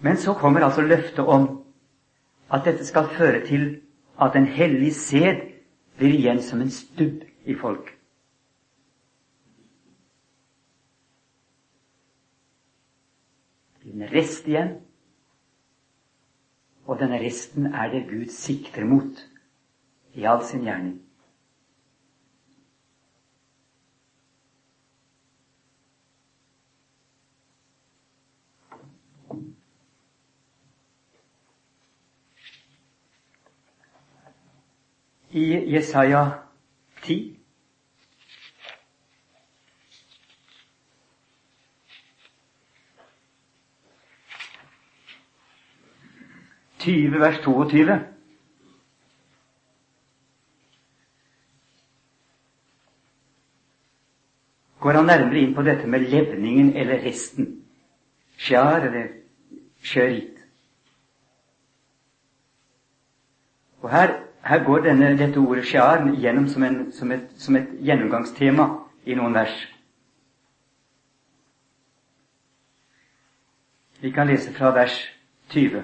Men 0.00 0.16
så 0.16 0.34
kommer 0.34 0.60
altså 0.60 0.80
løftet 0.82 1.18
om 1.26 1.64
at 2.52 2.64
dette 2.64 2.86
skal 2.86 3.08
føre 3.08 3.46
til 3.46 3.80
at 4.20 4.36
en 4.36 4.46
hellig 4.46 4.94
sæd 4.94 5.40
blir 5.96 6.14
igjen 6.18 6.42
som 6.42 6.60
en 6.60 6.70
stubb 6.70 7.24
i 7.44 7.54
folk. 7.54 7.99
En 13.94 14.06
rest 14.12 14.48
igjen. 14.48 14.78
Og 16.86 16.98
denne 16.98 17.20
resten 17.22 17.66
er 17.66 17.92
det 17.92 18.06
Gud 18.10 18.32
sikter 18.34 18.84
mot 18.84 19.20
i 20.14 20.26
all 20.26 20.42
sin 20.44 20.66
gjerning. 20.66 20.98
I 35.30 35.44
Jesaja 35.74 36.24
10 37.02 37.39
20 46.80 47.20
vers 47.20 47.38
22. 47.44 48.00
går 54.80 54.92
han 54.92 55.06
nærmere 55.06 55.38
inn 55.38 55.54
på 55.54 55.62
dette 55.62 55.86
med 55.86 56.00
levningen 56.08 56.76
eller 56.76 57.04
resten. 57.04 57.56
Sjar 58.40 58.80
eller 58.80 59.08
sjørit. 59.82 60.38
Og 63.82 63.90
her, 63.90 64.14
her 64.44 64.64
går 64.64 64.78
denne, 64.78 65.18
dette 65.18 65.40
ordet 65.40 65.66
sjar 65.68 66.04
gjennom 66.16 66.48
som, 66.48 66.64
en, 66.64 66.92
som, 66.92 67.12
et, 67.12 67.28
som 67.36 67.56
et 67.56 67.68
gjennomgangstema 67.84 68.68
i 69.04 69.16
noen 69.16 69.36
vers. 69.36 69.54
Vi 74.00 74.12
kan 74.16 74.28
lese 74.28 74.52
fra 74.56 74.72
vers 74.72 74.96
20. 75.52 75.82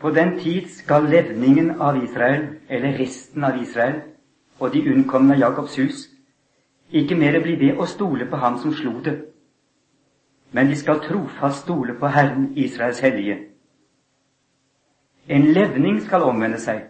På 0.00 0.10
den 0.10 0.38
tid 0.38 0.70
skal 0.70 1.08
levningen 1.10 1.80
av 1.80 2.04
Israel, 2.04 2.46
eller 2.68 2.98
resten 2.98 3.44
av 3.44 3.62
Israel, 3.62 4.00
og 4.58 4.72
de 4.72 4.84
unnkomne 4.92 5.34
av 5.34 5.40
Jakobs 5.40 5.78
hus, 5.78 6.04
ikke 6.90 7.16
mer 7.18 7.40
bli 7.42 7.56
ved 7.58 7.78
å 7.78 7.86
stole 7.86 8.26
på 8.30 8.38
Ham 8.38 8.58
som 8.62 8.72
slo 8.74 9.00
det, 9.04 9.16
men 10.52 10.70
de 10.70 10.76
skal 10.78 11.02
trofast 11.04 11.66
stole 11.66 11.94
på 11.98 12.08
Herren 12.08 12.52
Israels 12.56 13.00
hellige. 13.04 13.38
En 15.28 15.50
levning 15.52 15.98
skal 16.00 16.22
omvende 16.24 16.60
seg, 16.62 16.86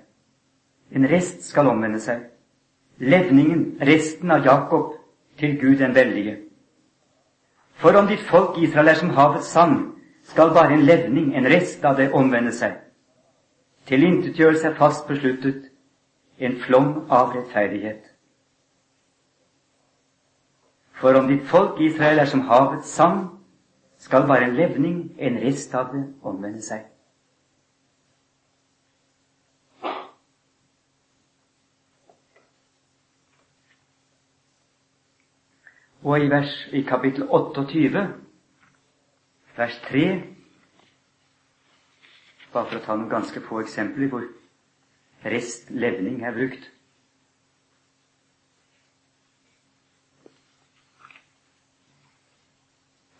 en 0.94 1.08
rest 1.08 1.42
skal 1.48 1.66
omvende 1.72 2.00
seg. 2.00 2.28
Levningen, 2.98 3.78
resten 3.80 4.30
av 4.30 4.44
Jakob, 4.46 4.92
til 5.38 5.56
Gud 5.58 5.78
den 5.78 5.94
veldige. 5.94 6.36
For 7.78 7.94
om 7.94 8.06
ditt 8.10 8.22
folk 8.26 8.58
Israel 8.58 8.90
er 8.90 8.98
som 8.98 9.10
havets 9.14 9.50
sand, 9.54 9.94
skal 10.28 10.52
bare 10.54 10.74
en 10.74 10.84
levning, 10.86 11.32
en 11.36 11.46
rest 11.46 11.84
av 11.86 11.96
det, 11.96 12.10
omvende 12.12 12.52
seg. 12.52 12.87
Tilintetgjørelse 13.88 14.66
er 14.68 14.74
fast 14.76 15.06
besluttet. 15.08 15.70
En 16.38 16.60
flom 16.60 16.90
av 17.10 17.32
rettferdighet. 17.34 18.04
For 21.00 21.16
om 21.18 21.26
ditt 21.30 21.46
folk 21.48 21.80
Israel 21.80 22.18
er 22.18 22.28
som 22.28 22.44
havets 22.50 22.90
sand, 22.94 23.24
skal 23.98 24.26
bare 24.26 24.44
en 24.44 24.54
levning, 24.54 25.00
en 25.18 25.40
rest 25.42 25.74
av 25.74 25.90
det, 25.94 26.04
omvende 26.22 26.62
seg. 26.62 26.84
Og 36.02 36.20
i, 36.20 36.28
vers, 36.30 36.52
i 36.72 36.82
kapittel 36.86 37.26
28, 37.26 38.04
vers 39.56 39.80
3, 39.88 40.04
bare 42.58 42.66
for 42.66 42.80
å 42.80 42.82
ta 42.82 42.94
noen 42.98 43.10
ganske 43.10 43.38
få 43.46 43.60
eksempler 43.62 44.08
hvor 44.10 44.24
rest 45.30 45.68
levning 45.70 46.24
er 46.26 46.32
brukt. 46.34 46.64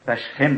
Vers 0.09 0.25
5. 0.40 0.57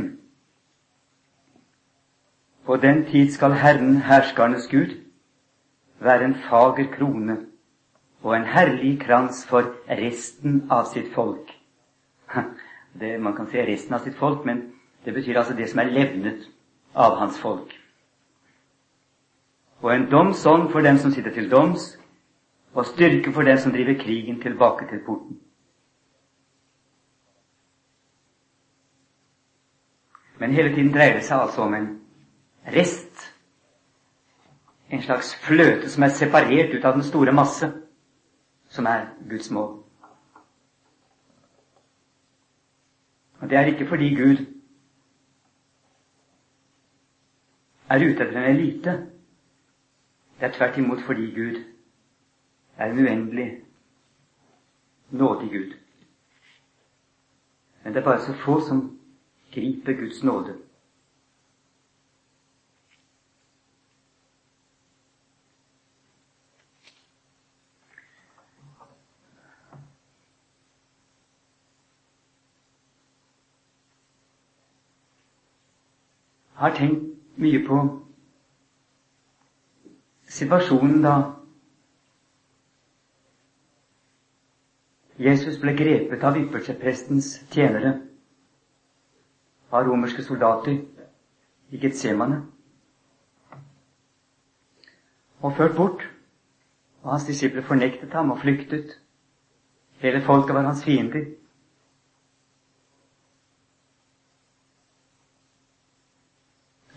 På 2.65 2.79
den 2.81 3.03
tid 3.11 3.35
skal 3.35 3.59
Herren, 3.61 3.99
herskernes 4.07 4.71
Gud, 4.73 4.95
være 6.01 6.31
en 6.31 6.37
fager 6.47 6.89
krone 6.95 7.37
og 8.23 8.33
en 8.39 8.49
herlig 8.49 8.95
krans 9.03 9.43
for 9.51 9.75
resten 10.01 10.63
av 10.71 10.89
sitt 10.95 11.13
folk. 11.13 11.53
Det, 13.01 13.13
man 13.21 13.37
kan 13.37 13.53
si 13.53 13.61
resten 13.61 13.95
av 13.95 14.09
sitt 14.09 14.17
folk, 14.17 14.49
men 14.49 14.65
det 15.05 15.13
betyr 15.15 15.43
altså 15.43 15.53
det 15.61 15.69
som 15.69 15.85
er 15.85 15.93
levnet 15.93 16.49
av 16.97 17.21
hans 17.21 17.37
folk. 17.39 17.77
Og 19.81 19.95
en 19.95 20.11
domsånd 20.11 20.71
for 20.73 20.81
dem 20.81 20.99
som 20.99 21.13
sitter 21.13 21.33
til 21.35 21.51
doms, 21.51 21.99
og 22.75 22.87
styrke 22.87 23.33
for 23.33 23.43
dem 23.43 23.59
som 23.59 23.73
driver 23.73 24.03
krigen 24.03 24.41
tilbake 24.41 24.89
til 24.89 25.01
porten. 25.07 25.41
Men 30.41 30.53
hele 30.53 30.75
tiden 30.75 30.93
dreier 30.93 31.19
det 31.19 31.25
seg 31.25 31.41
altså 31.41 31.63
om 31.67 31.75
en 31.75 31.89
rest. 32.73 33.27
En 34.91 35.03
slags 35.03 35.35
fløte 35.45 35.91
som 35.91 36.03
er 36.03 36.15
separert 36.17 36.73
ut 36.75 36.85
av 36.85 36.97
den 36.97 37.05
store 37.05 37.33
masse, 37.33 37.69
som 38.69 38.87
er 38.87 39.11
Guds 39.29 39.51
mål. 39.51 39.83
Og 43.41 43.51
det 43.51 43.59
er 43.59 43.69
ikke 43.73 43.89
fordi 43.89 44.15
Gud 44.15 44.41
er 47.91 48.05
ute 48.07 48.25
etter 48.25 48.37
en 48.41 48.51
elite. 48.57 48.97
Det 50.41 50.47
er 50.47 50.53
tvert 50.53 50.79
imot 50.79 51.01
fordi 51.01 51.31
Gud 51.35 51.65
er 52.77 52.87
en 52.91 52.99
uendelig 52.99 53.65
nådig 55.11 55.51
Gud. 55.51 55.73
Men 57.85 57.95
det 57.95 58.01
er 58.01 58.05
bare 58.05 58.21
så 58.21 58.33
få 58.33 58.61
som 58.61 59.01
griper 59.55 59.93
Guds 59.93 60.23
nåde. 60.25 60.57
Jeg 76.61 76.69
har 76.69 76.77
tenkt 76.77 77.03
mye 77.37 77.67
på 77.67 77.77
situasjonen 80.31 81.03
da 81.05 81.15
Jesus 85.21 85.59
ble 85.61 85.75
grepet 85.77 86.23
av 86.25 86.39
yppersteprestens 86.41 87.35
tjenere, 87.53 87.93
av 89.71 89.85
romerske 89.85 90.25
soldater 90.25 90.79
i 91.71 91.81
Getsemane, 91.83 92.41
og 95.43 95.57
ført 95.59 95.77
bort. 95.77 96.07
Og 97.03 97.13
hans 97.15 97.25
disipler 97.25 97.65
fornektet 97.65 98.13
ham 98.13 98.31
og 98.33 98.41
flyktet. 98.43 98.99
Hele 100.01 100.21
folket 100.25 100.55
var 100.55 100.67
hans 100.69 100.85
fiender. 100.85 101.25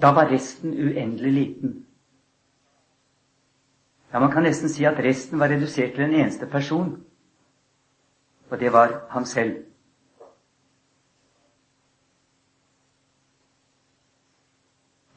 Da 0.02 0.12
var 0.12 0.28
resten 0.32 0.74
uendelig 0.74 1.32
liten. 1.32 1.86
Ja, 4.14 4.20
Man 4.20 4.32
kan 4.32 4.44
nesten 4.44 4.70
si 4.70 4.86
at 4.86 5.00
resten 5.00 5.40
var 5.40 5.50
redusert 5.50 5.96
til 5.96 6.04
en 6.04 6.14
eneste 6.14 6.46
person, 6.46 7.04
og 8.50 8.60
det 8.60 8.74
var 8.74 9.08
ham 9.10 9.26
selv. 9.26 9.64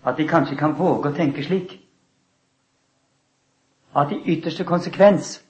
At 0.05 0.19
vi 0.19 0.27
kanskje 0.27 0.57
kan 0.57 0.79
våge 0.79 1.11
å 1.11 1.17
tenke 1.17 1.45
slik 1.45 1.83
at 3.97 4.13
i 4.13 4.23
ytterste 4.33 4.65
konsekvens, 4.65 5.43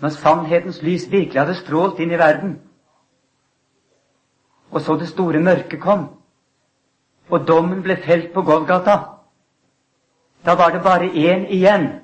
når 0.00 0.08
sannhetens 0.08 0.82
lys 0.82 1.10
virkelig 1.10 1.40
hadde 1.40 1.54
strålt 1.54 2.00
inn 2.00 2.12
i 2.12 2.18
verden, 2.18 2.58
og 4.70 4.80
så 4.80 4.96
det 4.96 5.08
store 5.08 5.40
mørket 5.40 5.80
kom, 5.80 6.08
og 7.28 7.46
dommen 7.48 7.82
ble 7.82 7.96
felt 7.96 8.32
på 8.34 8.42
Golgata 8.42 9.17
da 10.44 10.54
var 10.54 10.70
det 10.70 10.82
bare 10.82 11.06
én 11.06 11.46
igjen. 11.46 12.00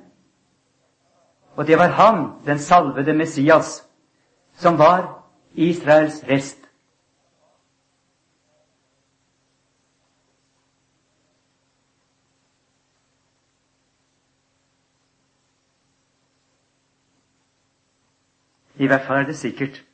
Og 1.55 1.67
det 1.67 1.77
var 1.77 1.87
han, 1.87 2.31
den 2.45 2.59
salvede 2.59 3.13
Messias, 3.13 3.87
som 4.53 4.77
var 4.77 5.23
Israels 5.53 6.23
rest. 6.23 6.57
I 18.77 18.87
hvert 18.87 19.01
fall 19.07 19.17
er 19.17 19.25
det 19.25 19.37
sikkert 19.37 19.85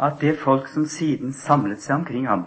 at 0.00 0.12
det 0.20 0.38
folk 0.38 0.68
som 0.68 0.86
siden 0.86 1.32
samlet 1.32 1.82
seg 1.82 1.94
omkring 1.94 2.28
ham, 2.28 2.46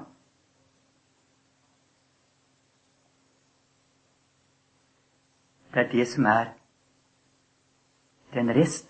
Det 5.74 5.80
er 5.80 5.92
det 5.92 6.08
som 6.08 6.26
er 6.26 6.52
den 8.34 8.50
rest 8.50 8.90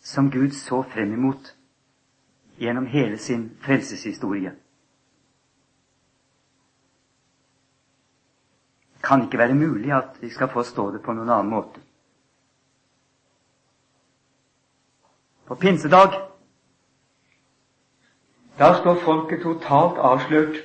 som 0.00 0.30
Gud 0.30 0.50
så 0.50 0.82
frem 0.82 1.12
imot 1.12 1.54
gjennom 2.58 2.86
hele 2.86 3.18
sin 3.18 3.48
frelseshistorie. 3.62 4.52
Kan 9.02 9.22
ikke 9.22 9.38
være 9.38 9.54
mulig 9.54 9.92
at 9.92 10.18
vi 10.20 10.30
skal 10.30 10.50
få 10.50 10.62
stå 10.62 10.90
det 10.90 11.02
på 11.02 11.14
noen 11.14 11.30
annen 11.30 11.50
måte. 11.50 11.82
På 15.46 15.54
pinsedag 15.54 16.16
da 18.58 18.72
står 18.80 19.02
folket 19.04 19.42
totalt 19.42 19.98
avslørt 20.00 20.62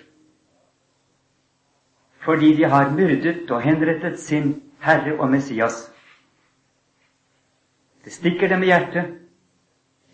fordi 2.21 2.55
de 2.55 2.63
har 2.63 2.91
myrdet 2.95 3.51
og 3.51 3.61
henrettet 3.61 4.19
sin 4.19 4.63
Herre 4.81 5.19
og 5.19 5.29
Messias. 5.29 5.93
Det 8.05 8.13
stikker 8.13 8.47
dem 8.47 8.63
i 8.63 8.65
hjertet. 8.65 9.17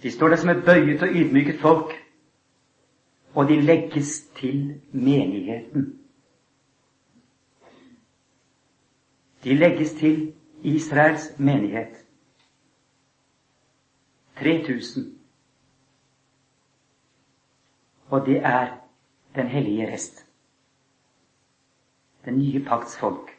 De 0.04 0.12
står 0.12 0.28
der 0.28 0.36
som 0.36 0.50
et 0.50 0.66
bøyet 0.66 1.04
og 1.04 1.10
ydmyket 1.10 1.60
folk, 1.60 1.94
og 3.34 3.50
de 3.50 3.62
legges 3.62 4.22
til 4.36 4.82
menigheten. 4.92 6.00
De 9.44 9.56
legges 9.56 9.94
til 9.94 10.34
Israels 10.64 11.40
menighet. 11.40 12.06
3000. 14.40 15.18
Og 18.10 18.26
det 18.26 18.38
er 18.38 18.78
Den 19.36 19.48
hellige 19.48 19.94
rest 19.94 20.27
den 22.28 22.40
nye 22.40 22.60
pakts 22.60 22.98
folk. 23.00 23.30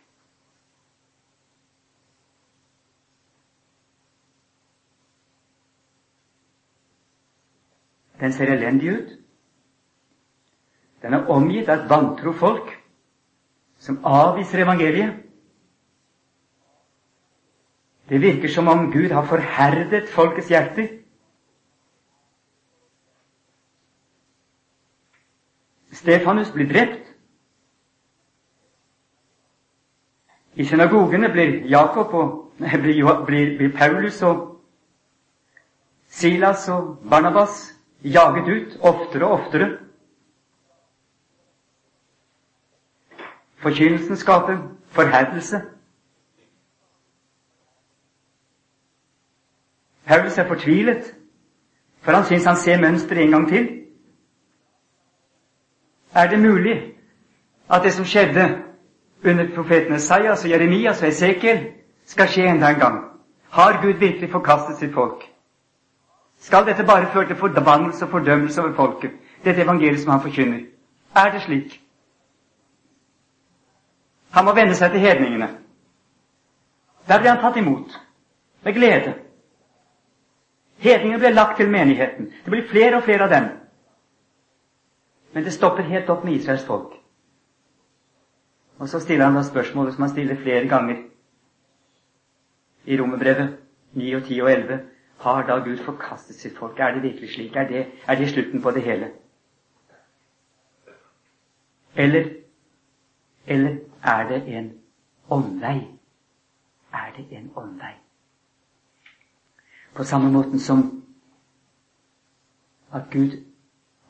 Den 8.21 8.33
ser 8.33 8.53
elendig 8.53 8.89
ut. 8.89 9.11
Den 11.03 11.15
er 11.15 11.29
omgitt 11.31 11.69
av 11.69 11.83
et 11.83 11.91
vantro 11.91 12.33
folk 12.33 12.71
som 13.79 14.01
avviser 14.09 14.65
evangeliet. 14.65 15.19
Det 18.09 18.23
virker 18.23 18.49
som 18.49 18.69
om 18.73 18.89
Gud 18.93 19.13
har 19.13 19.29
forherdet 19.29 20.09
folkets 20.09 20.49
hjerter. 20.51 20.89
Stefanus 25.93 26.55
blir 26.57 26.73
drept. 26.73 27.08
I 30.59 30.65
synagogene 30.65 31.29
blir 31.33 31.67
Jakob 31.71 32.15
og 32.15 32.53
blir, 32.83 33.27
blir, 33.27 33.73
Paulus 33.79 34.23
og 34.23 34.61
Silas 36.09 36.69
og 36.69 36.99
Barnabas 37.11 37.75
jaget 38.05 38.49
ut 38.49 38.79
oftere 38.81 39.27
og 39.27 39.33
oftere. 39.33 39.79
Forkynnelsen 43.57 44.17
skaper 44.17 44.59
forherdelse. 44.87 45.63
Paulus 50.07 50.39
er 50.39 50.49
fortvilet, 50.49 51.15
for 52.01 52.13
han 52.13 52.25
syns 52.25 52.45
han 52.45 52.57
ser 52.57 52.81
mønsteret 52.81 53.25
en 53.25 53.31
gang 53.31 53.49
til. 53.49 53.69
Er 56.15 56.31
det 56.31 56.41
mulig 56.41 56.95
at 57.71 57.83
det 57.83 57.93
som 57.93 58.05
skjedde 58.05 58.68
under 59.25 59.49
profeten 59.55 59.95
Esaias 59.95 60.45
og 60.45 60.51
Jeremias 60.51 61.03
og 61.03 61.09
Esekiel, 61.09 61.67
skal 62.07 62.29
skje 62.29 62.49
enda 62.51 62.71
en 62.71 62.81
gang? 62.81 62.99
Har 63.51 63.81
Gud 63.83 63.99
virkelig 63.99 64.31
forkastet 64.31 64.79
sitt 64.79 64.95
folk? 64.95 65.25
Skal 66.41 66.67
dette 66.67 66.87
bare 66.87 67.11
føre 67.13 67.27
til 67.27 67.37
forbannelse 67.37 68.05
og 68.05 68.11
fordømmelse 68.11 68.63
over 68.63 68.75
folket, 68.75 69.11
dette 69.45 69.63
evangeliet 69.63 70.01
som 70.01 70.11
han 70.11 70.23
forkynner? 70.23 70.61
Er 71.17 71.31
det 71.33 71.43
slik? 71.43 71.81
Han 74.31 74.45
må 74.45 74.53
venne 74.55 74.75
seg 74.75 74.93
til 74.93 75.01
hedningene. 75.01 75.49
Der 77.09 77.19
ble 77.19 77.33
han 77.33 77.41
tatt 77.41 77.57
imot 77.57 77.97
med 78.65 78.75
glede. 78.77 79.15
Hedningene 80.79 81.19
ble 81.19 81.33
lagt 81.35 81.57
til 81.57 81.71
menigheten. 81.71 82.31
Det 82.45 82.53
blir 82.53 82.69
flere 82.71 82.97
og 82.97 83.03
flere 83.03 83.25
av 83.25 83.33
dem. 83.33 83.49
Men 85.33 85.45
det 85.45 85.53
stopper 85.53 85.83
helt 85.83 86.11
opp 86.11 86.25
med 86.25 86.39
Israels 86.39 86.67
folk. 86.67 86.98
Og 88.79 88.89
så 88.89 89.01
stiller 89.01 89.25
han 89.25 89.35
da 89.35 89.43
spørsmålet 89.43 89.95
som 89.95 90.03
han 90.03 90.11
stiller 90.11 90.37
flere 90.37 90.69
ganger 90.69 90.97
i 92.85 93.01
Romerbrevet 93.01 93.57
9 93.93 94.13
og 94.15 94.23
10 94.23 94.41
og 94.41 94.53
11. 94.53 94.81
Har 95.19 95.47
da 95.47 95.57
Gud 95.65 95.77
forkastet 95.77 96.37
sitt 96.37 96.59
folk? 96.59 96.79
Er 96.79 96.95
det 96.95 97.03
virkelig 97.03 97.31
slik? 97.31 97.57
Er 97.57 97.69
det, 97.69 97.87
er 98.07 98.15
det 98.15 98.29
slutten 98.31 98.63
på 98.63 98.71
det 98.71 98.83
hele? 98.83 99.11
Eller, 101.97 102.29
eller 103.47 103.77
er 104.03 104.29
det 104.29 104.59
en 104.59 104.73
omvei? 105.29 105.79
Er 106.93 107.11
det 107.17 107.27
en 107.39 107.51
omvei? 107.55 107.93
På 109.95 110.05
samme 110.05 110.31
måten 110.33 110.59
som 110.59 111.05
at 112.93 113.03
Gud 113.11 113.45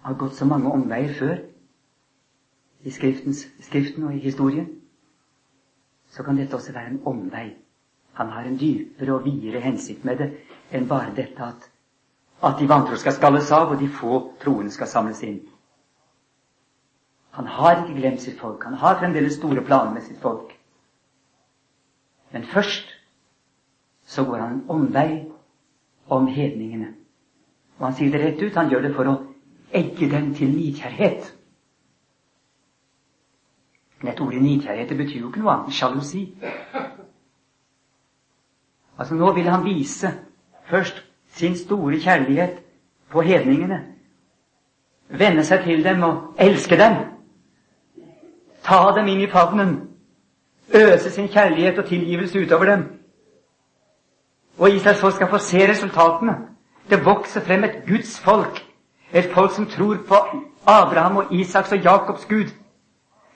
har 0.03 0.15
gått 0.15 0.35
så 0.35 0.45
mange 0.45 0.73
omveier 0.73 1.15
før 1.15 1.37
i 2.85 2.91
Skriften 2.91 4.05
og 4.05 4.15
i 4.15 4.19
historien, 4.19 4.69
så 6.11 6.23
kan 6.23 6.37
dette 6.37 6.55
også 6.57 6.73
være 6.73 6.91
en 6.91 7.03
omvei. 7.07 7.57
Han 8.13 8.29
har 8.29 8.43
en 8.43 8.59
dypere 8.61 9.15
og 9.15 9.25
videre 9.25 9.61
hensikt 9.61 10.05
med 10.05 10.19
det 10.19 10.29
enn 10.73 10.89
bare 10.89 11.15
dette 11.17 11.43
at, 11.45 11.69
at 12.45 12.59
de 12.59 12.69
vantro 12.69 12.97
skal 12.97 13.15
skalles 13.17 13.51
av, 13.53 13.73
og 13.73 13.81
de 13.81 13.89
få 13.89 14.21
troende 14.43 14.73
skal 14.75 14.91
samles 14.91 15.23
inn. 15.23 15.41
Han 17.39 17.47
har 17.47 17.83
ikke 17.83 18.01
glemt 18.01 18.23
sitt 18.23 18.41
folk. 18.41 18.65
Han 18.65 18.75
har 18.75 18.99
fremdeles 18.99 19.37
store 19.39 19.63
planer 19.65 19.95
med 19.95 20.03
sitt 20.03 20.19
folk. 20.21 20.53
Men 22.33 22.45
først 22.45 22.89
så 24.07 24.25
går 24.25 24.39
han 24.43 24.53
en 24.53 24.65
omvei 24.69 25.29
om 26.09 26.27
hedningene. 26.27 26.95
Og 27.79 27.87
han 27.87 27.95
sier 27.95 28.11
det 28.13 28.25
rett 28.25 28.43
ut. 28.43 28.57
Han 28.57 28.71
gjør 28.73 28.83
det 28.89 28.95
for 28.97 29.11
å 29.11 29.17
egge 29.71 30.09
dem 30.11 30.33
til 30.35 30.51
nidkjærhet. 30.51 31.31
Dette 34.03 34.23
ordet 34.23 34.43
nidkjærhet 34.43 34.89
det 34.89 34.97
betyr 34.97 35.21
jo 35.21 35.29
ikke 35.29 35.43
noe 35.43 35.53
annet 35.53 35.71
enn 35.71 35.75
sjalusi. 35.75 36.23
Altså 38.99 39.15
Nå 39.15 39.33
vil 39.33 39.49
han 39.51 39.65
vise 39.65 40.13
først 40.71 41.03
sin 41.35 41.57
store 41.57 41.99
kjærlighet 42.01 42.61
på 43.11 43.23
hedningene. 43.23 43.81
Vende 45.09 45.45
seg 45.45 45.65
til 45.65 45.85
dem 45.85 46.03
og 46.03 46.35
elske 46.39 46.77
dem. 46.79 46.97
Ta 48.63 48.81
dem 48.97 49.07
inn 49.09 49.25
i 49.25 49.31
favnen. 49.31 49.75
Øse 50.75 51.11
sin 51.11 51.29
kjærlighet 51.29 51.79
og 51.79 51.87
tilgivelse 51.89 52.43
utover 52.43 52.65
dem. 52.65 52.85
Og 54.59 54.71
Israels 54.71 55.01
folk 55.01 55.15
skal 55.15 55.31
få 55.31 55.39
se 55.39 55.71
resultatene. 55.71 56.37
Det 56.91 57.05
vokser 57.05 57.41
frem 57.41 57.65
et 57.65 57.83
Guds 57.89 58.21
folk. 58.21 58.65
Et 59.13 59.25
folk 59.35 59.53
som 59.53 59.67
tror 59.67 59.97
på 60.09 60.15
Abraham 60.67 61.17
og 61.17 61.35
Isaks 61.35 61.73
og 61.73 61.79
Jakobs 61.79 62.27
Gud. 62.27 62.51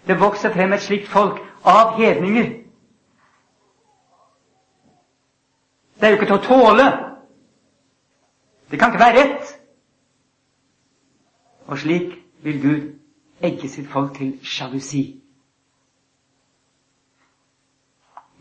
Det 0.07 0.21
vokser 0.21 0.53
frem 0.53 0.73
et 0.73 0.83
slikt 0.83 1.09
folk 1.09 1.39
av 1.65 1.97
hedninger. 1.99 2.49
Det 6.01 6.09
er 6.09 6.11
jo 6.11 6.19
ikke 6.19 6.27
til 6.27 6.39
å 6.41 6.47
tåle. 6.47 6.87
Det 8.71 8.79
kan 8.81 8.91
ikke 8.91 9.05
være 9.05 9.21
rett. 9.21 9.53
Og 11.71 11.79
slik 11.79 12.17
vil 12.43 12.63
Gud 12.63 12.89
egge 13.47 13.69
sitt 13.71 13.87
folk 13.91 14.17
til 14.17 14.33
sjalusi. 14.43 15.05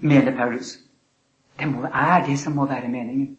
Mener 0.02 0.34
Paulus. 0.38 0.80
Det 1.60 1.70
må, 1.70 1.86
er 1.86 2.26
det 2.26 2.40
som 2.40 2.58
må 2.58 2.66
være 2.66 2.90
meningen. 2.90 3.38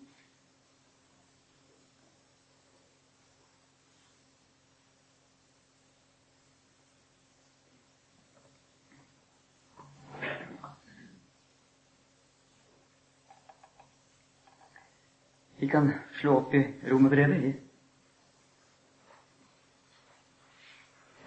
Vi 15.62 15.68
kan 15.68 15.92
slå 16.12 16.32
opp 16.36 16.54
i 16.54 16.74
Romerbrevet, 16.90 17.36
i 17.44 17.52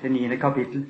det 0.02 0.10
niende 0.12 0.36
kapittel. 0.38 0.82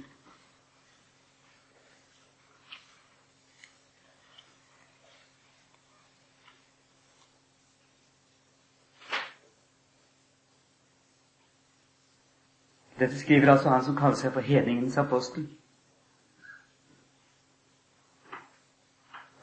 Dette 12.97 13.19
skriver 13.19 13.51
altså 13.53 13.69
han 13.69 13.86
som 13.86 13.93
kaller 13.99 14.17
seg 14.17 14.34
for 14.34 14.41
hedningens 14.41 14.97
apostel. 14.97 15.45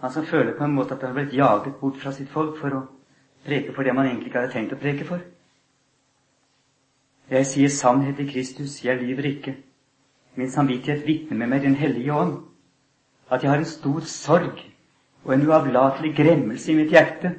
Han 0.02 0.10
som 0.10 0.26
føler 0.26 0.58
på 0.58 0.66
en 0.66 0.74
måte 0.74 0.98
at 0.98 1.06
han 1.06 1.14
har 1.14 1.20
blitt 1.20 1.38
jaget 1.38 1.78
bort 1.78 2.02
fra 2.02 2.10
sitt 2.18 2.34
folk 2.34 2.58
for 2.58 2.80
å 2.80 2.82
preke 3.46 3.74
for 3.74 3.82
det 3.82 3.94
man 3.94 4.06
egentlig 4.06 4.30
ikke 4.30 4.40
hadde 4.40 4.52
tenkt 4.52 4.74
å 4.74 4.80
preke 4.80 5.06
for. 5.08 5.20
Jeg 7.30 7.46
sier 7.48 7.68
sannhet 7.72 8.20
i 8.20 8.28
Kristus, 8.28 8.80
jeg 8.84 9.00
lyver 9.00 9.28
ikke. 9.30 9.54
Min 10.36 10.50
samvittighet 10.50 11.06
vitner 11.06 11.36
med 11.36 11.48
meg 11.48 11.62
Den 11.62 11.74
hellige 11.74 12.12
ånd 12.12 12.38
at 13.32 13.42
jeg 13.42 13.50
har 13.50 13.58
en 13.58 13.68
stor 13.68 14.00
sorg 14.04 14.60
og 15.24 15.34
en 15.34 15.46
uavlatelig 15.48 16.14
gremmelse 16.16 16.72
i 16.72 16.76
mitt 16.76 16.90
hjerte. 16.92 17.30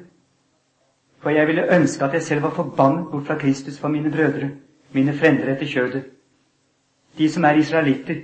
For 1.22 1.30
jeg 1.30 1.46
ville 1.46 1.68
ønske 1.76 2.04
at 2.04 2.14
jeg 2.14 2.22
selv 2.22 2.42
var 2.42 2.56
forbannet 2.56 3.10
bort 3.10 3.26
fra 3.26 3.38
Kristus 3.38 3.78
for 3.78 3.88
mine 3.88 4.10
brødre, 4.10 4.50
mine 4.92 5.14
frender 5.14 5.52
etter 5.52 5.66
kjødet 5.66 6.04
de 7.18 7.30
som 7.30 7.44
er 7.44 7.58
israelitter, 7.58 8.16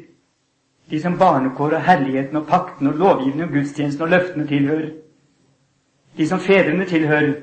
de 0.90 1.00
som 1.00 1.18
barnekår 1.18 1.74
og 1.74 1.82
herligheten 1.82 2.36
og 2.36 2.46
pakten 2.46 2.86
og 2.86 2.94
lovgivningen 2.94 3.48
og 3.48 3.54
gudstjenesten 3.54 4.02
og 4.02 4.08
løftene 4.08 4.46
tilhører, 4.46 4.90
de 6.16 6.28
som 6.28 6.40
fedrene 6.40 6.84
tilhører, 6.84 7.34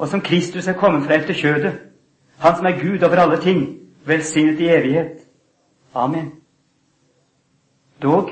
og 0.00 0.08
som 0.08 0.20
Kristus 0.20 0.68
er 0.68 0.78
kommet 0.80 1.04
fra 1.04 1.14
etter 1.20 1.34
kjødet, 1.34 1.80
Han 2.38 2.56
som 2.56 2.66
er 2.66 2.80
Gud 2.80 3.02
over 3.04 3.16
alle 3.20 3.36
ting, 3.40 3.78
velsignet 4.06 4.60
i 4.60 4.68
evighet. 4.68 5.26
Amen. 5.94 6.32
Dog 8.02 8.30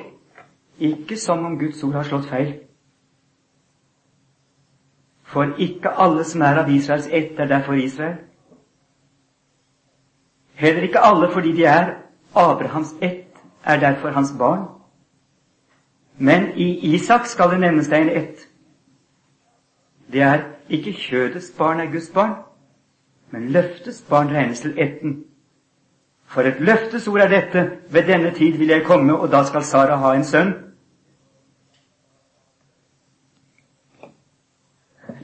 ikke 0.79 1.17
som 1.17 1.45
om 1.45 1.59
Guds 1.59 1.83
ord 1.85 1.93
har 1.93 2.03
slått 2.03 2.29
feil. 2.29 2.55
For 5.23 5.53
ikke 5.59 5.93
alle 5.93 6.25
som 6.25 6.43
er 6.43 6.63
av 6.63 6.71
Israels 6.73 7.09
ett, 7.13 7.37
er 7.39 7.47
derfor 7.47 7.73
Israel. 7.73 8.17
Heller 10.55 10.83
ikke 10.83 11.05
alle 11.05 11.33
fordi 11.33 11.53
de 11.53 11.65
er 11.65 11.95
Abrahams 12.35 12.95
ett 13.03 13.37
er 13.65 13.81
derfor 13.81 14.09
hans 14.09 14.33
barn. 14.39 14.65
Men 16.19 16.49
i 16.57 16.95
Isak 16.95 17.27
skal 17.27 17.51
det 17.51 17.61
nevnes 17.61 17.89
deg 17.89 18.07
en 18.07 18.17
ett. 18.23 18.49
Det 20.13 20.23
er 20.23 20.58
ikke 20.69 20.93
kjødets 20.93 21.51
barn 21.59 21.81
er 21.81 21.91
Guds 21.93 22.11
barn, 22.15 22.35
men 23.31 23.49
løftets 23.49 24.03
barn 24.09 24.29
regnes 24.29 24.61
til 24.61 24.79
etten. 24.79 25.25
For 26.27 26.41
et 26.41 26.61
løftesord 26.61 27.21
er 27.21 27.29
dette, 27.29 27.71
ved 27.91 28.03
denne 28.03 28.31
tid 28.35 28.59
vil 28.59 28.69
jeg 28.69 28.85
komme, 28.85 29.19
og 29.19 29.31
da 29.33 29.45
skal 29.45 29.65
Sara 29.65 29.97
ha 29.97 30.15
en 30.15 30.25
sønn. 30.25 30.53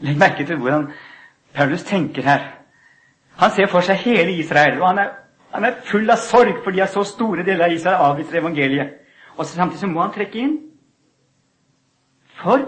Legg 0.00 0.18
merke 0.18 0.46
til 0.46 0.56
hvordan 0.56 0.88
Paulus 1.54 1.82
tenker 1.82 2.22
her. 2.22 2.48
Han 3.36 3.50
ser 3.50 3.66
for 3.66 3.80
seg 3.80 3.96
hele 3.96 4.32
Israel, 4.32 4.80
og 4.80 4.88
han 4.88 4.98
er 4.98 5.12
han 5.54 5.64
er 5.64 5.76
full 5.86 6.10
av 6.10 6.18
sorg 6.18 6.64
fordi 6.64 6.80
at 6.82 6.90
så 6.90 7.04
store 7.06 7.44
deler 7.46 7.68
av 7.68 7.72
Israel 7.72 8.08
avviser 8.08 8.40
evangeliet. 8.40 8.96
Og 9.38 9.46
samtidig 9.46 9.84
så 9.84 9.90
må 9.90 10.02
han 10.02 10.14
trekke 10.14 10.40
inn. 10.42 10.56
For 12.40 12.64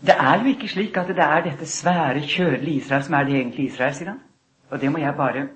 det 0.00 0.14
er 0.14 0.42
jo 0.42 0.50
ikke 0.52 0.68
slik 0.68 0.96
at 0.96 1.08
det 1.08 1.18
er 1.18 1.42
dette 1.42 1.66
svære, 1.66 2.20
kjødelige 2.20 2.76
Israel 2.76 3.02
som 3.02 3.14
er 3.14 3.24
det 3.24 3.34
egentlige 3.34 3.66
Israel, 3.66 3.94
sier 3.94 4.10
han. 4.10 4.20
Og 4.70 4.80
det 4.80 4.92
må 4.92 4.98
jeg 4.98 5.14
bare 5.16 5.48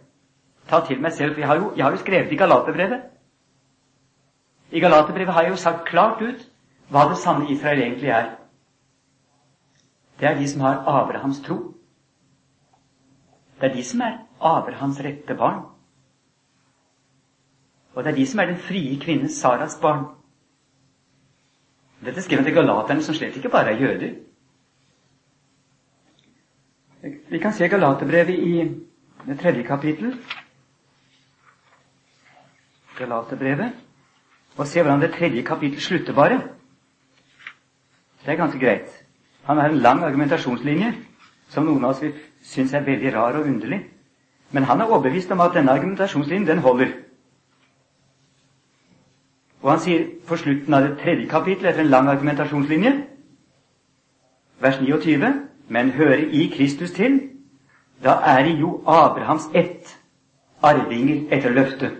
ta 0.68 0.81
til 0.87 1.00
meg 1.00 1.12
selv, 1.12 1.35
for 1.35 1.40
jeg 1.40 1.48
har 1.48 1.57
jo, 1.57 1.72
jeg 1.76 1.85
har 1.85 1.90
jo 1.90 1.96
skrevet 1.96 2.33
i 2.33 2.37
Galaterbrevet. 2.37 3.03
I 4.70 4.81
Galaterbrevet 4.81 5.35
har 5.35 5.42
jeg 5.42 5.50
jo 5.50 5.57
sagt 5.57 5.85
klart 5.88 6.22
ut 6.22 6.46
hva 6.90 7.09
det 7.11 7.18
sanne 7.18 7.50
Israel 7.50 7.83
egentlig 7.83 8.09
er. 8.09 8.31
det 10.20 10.29
er 10.29 10.35
de 10.35 10.48
som 10.48 10.61
har 10.61 10.85
Abrahams 10.87 11.40
tro. 11.40 11.74
Det 13.61 13.70
er 13.70 13.74
de 13.74 13.85
som 13.85 14.00
er 14.00 14.18
Abrahams 14.40 15.00
rette 15.00 15.35
barn. 15.35 15.62
Og 17.94 18.05
det 18.05 18.12
er 18.12 18.16
de 18.16 18.26
som 18.26 18.40
er 18.40 18.46
den 18.46 18.57
frie 18.57 19.00
kvinne 19.00 19.29
Saras 19.29 19.79
barn. 19.81 20.05
Dette 22.05 22.22
skriver 22.22 22.42
til 22.42 22.55
galaterne, 22.55 23.03
som 23.03 23.14
slett 23.14 23.37
ikke 23.37 23.48
bare 23.48 23.72
er 23.74 23.81
jøder. 23.81 24.14
Vi 27.31 27.38
kan 27.38 27.53
se 27.53 27.69
Galaterbrevet 27.69 28.38
i 28.38 28.71
det 29.27 29.38
tredje 29.38 29.62
kapittel. 29.62 30.16
Galaterbrevet. 32.99 33.73
Og 34.57 34.66
se 34.66 34.83
hvordan 34.83 35.01
det 35.01 35.12
tredje 35.12 35.43
kapittel 35.43 35.81
slutter 35.81 36.14
bare. 36.14 36.40
Det 38.25 38.33
er 38.33 38.37
ganske 38.37 38.59
greit. 38.59 39.07
Han 39.45 39.57
har 39.57 39.69
en 39.69 39.79
lang 39.79 40.03
argumentasjonslinje 40.03 40.95
som 41.49 41.64
noen 41.64 41.85
av 41.85 41.90
oss 41.90 42.03
vil 42.03 42.12
synes 42.43 42.75
er 42.75 42.83
veldig 42.87 43.14
rar 43.14 43.38
og 43.38 43.47
underlig. 43.47 43.81
Men 44.51 44.64
han 44.64 44.81
er 44.81 44.90
overbevist 44.90 45.31
om 45.31 45.40
at 45.40 45.55
denne 45.55 45.71
argumentasjonslinjen, 45.71 46.49
den 46.49 46.59
holder. 46.59 46.90
Og 49.62 49.71
han 49.71 49.81
sier 49.81 50.07
på 50.27 50.37
slutten 50.37 50.75
av 50.75 50.83
det 50.83 50.99
tredje 50.99 51.29
kapittelet, 51.29 51.71
etter 51.71 51.85
en 51.85 51.90
lang 51.95 52.09
argumentasjonslinje, 52.09 52.93
vers 54.61 54.81
29, 54.81 55.50
men 55.71 55.91
hører 55.95 56.27
i 56.35 56.47
Kristus 56.51 56.91
til, 56.91 57.21
da 58.05 58.17
er 58.27 58.43
de 58.45 58.57
jo 58.59 58.83
Abrahams 58.87 59.47
ett, 59.55 59.97
arvinger 60.63 61.29
etter 61.33 61.53
løftet. 61.55 61.93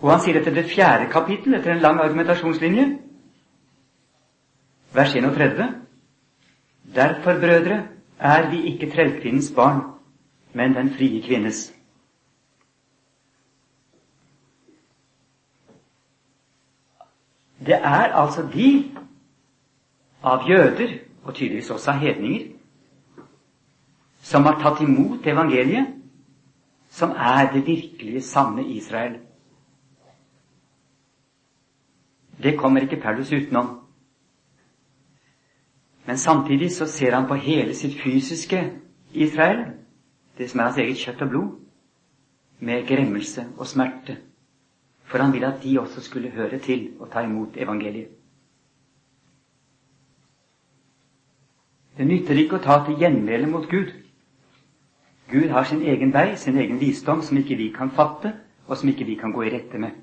Og 0.00 0.12
han 0.12 0.22
sier 0.24 0.38
etter 0.40 0.54
det 0.54 0.70
fjerde 0.70 1.10
kapittel, 1.12 1.58
etter 1.58 1.74
en 1.74 1.82
lang 1.82 2.00
argumentasjonslinje, 2.00 2.86
vers 4.94 5.14
31, 5.14 5.66
derfor, 6.94 7.40
brødre, 7.42 7.82
er 8.18 8.48
vi 8.50 8.62
ikke 8.72 8.88
trellkvinnens 8.90 9.50
barn, 9.54 9.82
men 10.56 10.74
den 10.74 10.88
frie 10.94 11.20
kvinnes. 11.22 11.66
Det 17.66 17.76
er 17.76 18.14
altså 18.16 18.46
de 18.54 18.70
av 20.24 20.48
jøder, 20.48 20.96
og 21.28 21.34
tydeligvis 21.34 21.70
også 21.70 21.90
av 21.92 22.00
hedninger, 22.00 22.46
som 24.24 24.46
har 24.48 24.56
tatt 24.62 24.80
imot 24.80 25.26
evangeliet, 25.28 25.90
som 26.90 27.12
er 27.12 27.50
det 27.52 27.66
virkelige, 27.66 28.22
sanne 28.24 28.64
Israel. 28.72 29.18
Det 32.42 32.56
kommer 32.58 32.86
ikke 32.86 33.00
Paulus 33.02 33.32
utenom. 33.32 33.74
Men 36.06 36.18
samtidig 36.18 36.72
så 36.72 36.86
ser 36.86 37.14
han 37.14 37.28
på 37.28 37.34
hele 37.34 37.74
sitt 37.74 38.00
fysiske 38.00 38.62
Israel, 39.12 39.64
det 40.38 40.50
som 40.50 40.60
er 40.60 40.70
hans 40.70 40.78
eget 40.78 40.96
kjøtt 40.96 41.22
og 41.22 41.28
blod, 41.28 41.48
med 42.60 42.86
gremmelse 42.88 43.44
og 43.58 43.66
smerte. 43.66 44.16
For 45.04 45.18
han 45.18 45.32
ville 45.32 45.46
at 45.52 45.62
de 45.62 45.80
også 45.80 46.00
skulle 46.00 46.30
høre 46.30 46.58
til 46.58 46.90
og 47.00 47.10
ta 47.12 47.20
imot 47.20 47.56
evangeliet. 47.56 48.17
Det 51.98 52.06
nytter 52.06 52.38
ikke 52.38 52.60
å 52.60 52.62
ta 52.62 52.76
til 52.86 53.00
gjenmæle 53.00 53.48
mot 53.50 53.64
Gud. 53.66 53.90
Gud 55.28 55.50
har 55.50 55.64
sin 55.66 55.82
egen 55.82 56.12
vei, 56.14 56.36
sin 56.38 56.56
egen 56.56 56.78
visdom, 56.80 57.24
som 57.26 57.36
ikke 57.40 57.56
vi 57.58 57.72
kan 57.74 57.90
fatte, 57.90 58.36
og 58.68 58.78
som 58.78 58.88
ikke 58.88 59.04
vi 59.08 59.16
kan 59.18 59.34
gå 59.34 59.42
i 59.42 59.50
rette 59.50 59.80
med. 59.82 59.96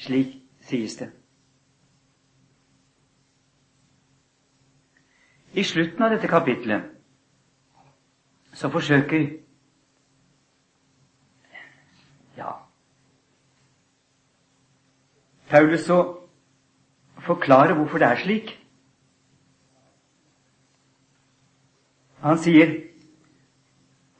Slik 0.00 0.34
sies 0.66 0.96
det. 0.98 1.10
I 5.54 5.62
slutten 5.66 6.02
av 6.02 6.10
dette 6.14 6.28
kapitlet 6.30 6.90
så 8.54 8.70
forsøker 8.70 9.24
ja, 12.38 12.52
Paulus 15.50 15.88
å 15.90 16.00
forklare 17.26 17.74
hvorfor 17.78 18.02
det 18.02 18.10
er 18.10 18.22
slik. 18.22 18.56
Han 22.22 22.38
sier 22.38 22.76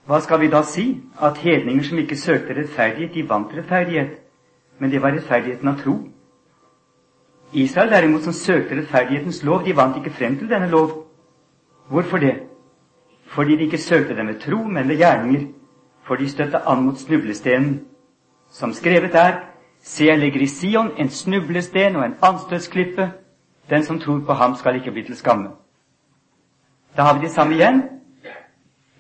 Hva 0.07 0.21
skal 0.21 0.41
vi 0.41 0.49
da 0.51 0.63
si? 0.67 0.85
At 1.21 1.39
hedninger 1.39 1.85
som 1.85 1.99
ikke 1.99 2.17
søkte 2.17 2.57
rettferdighet, 2.57 3.15
de 3.15 3.29
vant 3.29 3.53
rettferdighet. 3.57 4.17
Men 4.79 4.91
det 4.91 5.03
var 5.03 5.13
rettferdigheten 5.15 5.69
av 5.69 5.79
tro. 5.79 5.97
Israel 7.53 7.91
derimot, 7.91 8.23
som 8.23 8.33
søkte 8.33 8.77
rettferdighetens 8.79 9.43
lov, 9.45 9.65
de 9.65 9.77
vant 9.77 9.97
ikke 9.97 10.11
frem 10.11 10.39
til 10.39 10.49
denne 10.49 10.71
lov. 10.71 10.91
Hvorfor 11.89 12.19
det? 12.19 12.35
Fordi 13.27 13.57
de 13.57 13.69
ikke 13.69 13.79
søkte 13.79 14.17
den 14.17 14.27
med 14.27 14.41
tro, 14.41 14.65
men 14.65 14.89
ved 14.89 14.97
gjerninger. 14.97 15.47
For 16.03 16.17
de 16.17 16.29
støtte 16.29 16.59
an 16.69 16.83
mot 16.83 16.99
snublestenen. 16.99 17.81
Som 18.51 18.73
skrevet 18.73 19.15
er, 19.15 19.41
Se, 19.83 20.05
jeg 20.05 20.19
legger 20.19 20.41
i 20.41 20.47
Sion 20.47 20.91
en 20.99 21.09
snublesten 21.09 21.97
og 21.97 22.05
en 22.05 22.15
anstøtsklippe. 22.23 23.13
Den 23.71 23.85
som 23.85 24.01
tror 24.01 24.21
på 24.27 24.33
ham, 24.33 24.55
skal 24.57 24.75
ikke 24.77 24.91
bli 24.91 25.03
til 25.03 25.17
skamme. 25.17 25.49
Da 26.97 27.03
har 27.03 27.19
vi 27.19 27.27
det 27.27 27.33
samme 27.33 27.55
igjen. 27.55 27.83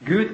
Gud 0.07 0.29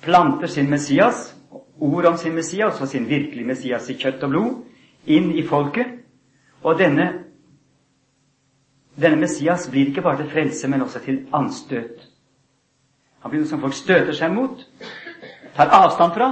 planter 0.00 0.46
sin 0.46 0.70
Messias, 0.70 1.34
ord 1.78 2.06
om 2.06 2.16
sin 2.16 2.34
Messias 2.34 2.80
og 2.80 2.88
sin 2.88 3.08
virkelige 3.08 3.46
Messias 3.46 3.90
i 3.90 3.96
kjøtt 3.98 4.22
og 4.24 4.30
blod, 4.30 4.54
inn 5.06 5.32
i 5.36 5.44
folket. 5.46 5.98
Og 6.62 6.78
denne, 6.78 7.08
denne 9.00 9.20
Messias 9.20 9.68
blir 9.70 9.90
ikke 9.90 10.04
bare 10.04 10.22
til 10.22 10.30
frelse, 10.32 10.68
men 10.68 10.82
også 10.84 11.02
til 11.04 11.22
anstøt. 11.32 12.06
Han 13.20 13.32
blir 13.32 13.42
noe 13.42 13.50
som 13.50 13.60
folk 13.60 13.76
støter 13.76 14.16
seg 14.16 14.32
mot, 14.32 14.62
tar 15.56 15.72
avstand 15.76 16.16
fra, 16.16 16.30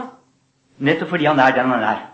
nettopp 0.81 1.13
fordi 1.13 1.29
han 1.29 1.41
er 1.45 1.57
den 1.57 1.73
han 1.75 1.85
er. 1.85 2.05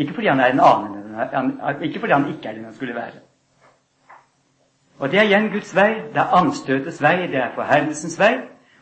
Ikke 0.00 0.16
fordi 0.16 0.30
han 0.32 0.40
er 0.40 0.54
en 0.54 0.64
annen, 0.64 1.56
ikke 1.84 2.00
fordi 2.00 2.16
han 2.16 2.28
ikke 2.32 2.48
er 2.48 2.56
den 2.56 2.68
han 2.70 2.76
skulle 2.76 2.96
være. 2.96 3.20
Og 4.98 5.10
det 5.10 5.18
er 5.18 5.22
igjen 5.22 5.50
Guds 5.50 5.74
vei. 5.74 5.94
Det 6.14 6.20
er 6.22 6.36
anstøtets 6.38 7.02
vei, 7.02 7.16
det 7.26 7.40
er 7.42 7.54
forherdelsens 7.54 8.18
vei. 8.18 8.34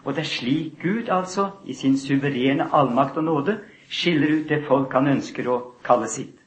Og 0.05 0.15
det 0.15 0.25
er 0.25 0.29
slik 0.29 0.83
Gud, 0.83 1.09
altså, 1.09 1.51
i 1.65 1.75
sin 1.75 1.99
suverene 1.99 2.69
allmakt 2.75 3.17
og 3.17 3.25
nåde, 3.25 3.61
skiller 3.89 4.37
ut 4.37 4.49
det 4.49 4.65
folk 4.69 4.93
han 4.93 5.07
ønsker 5.07 5.49
å 5.49 5.59
kalle 5.85 6.09
sitt. 6.09 6.39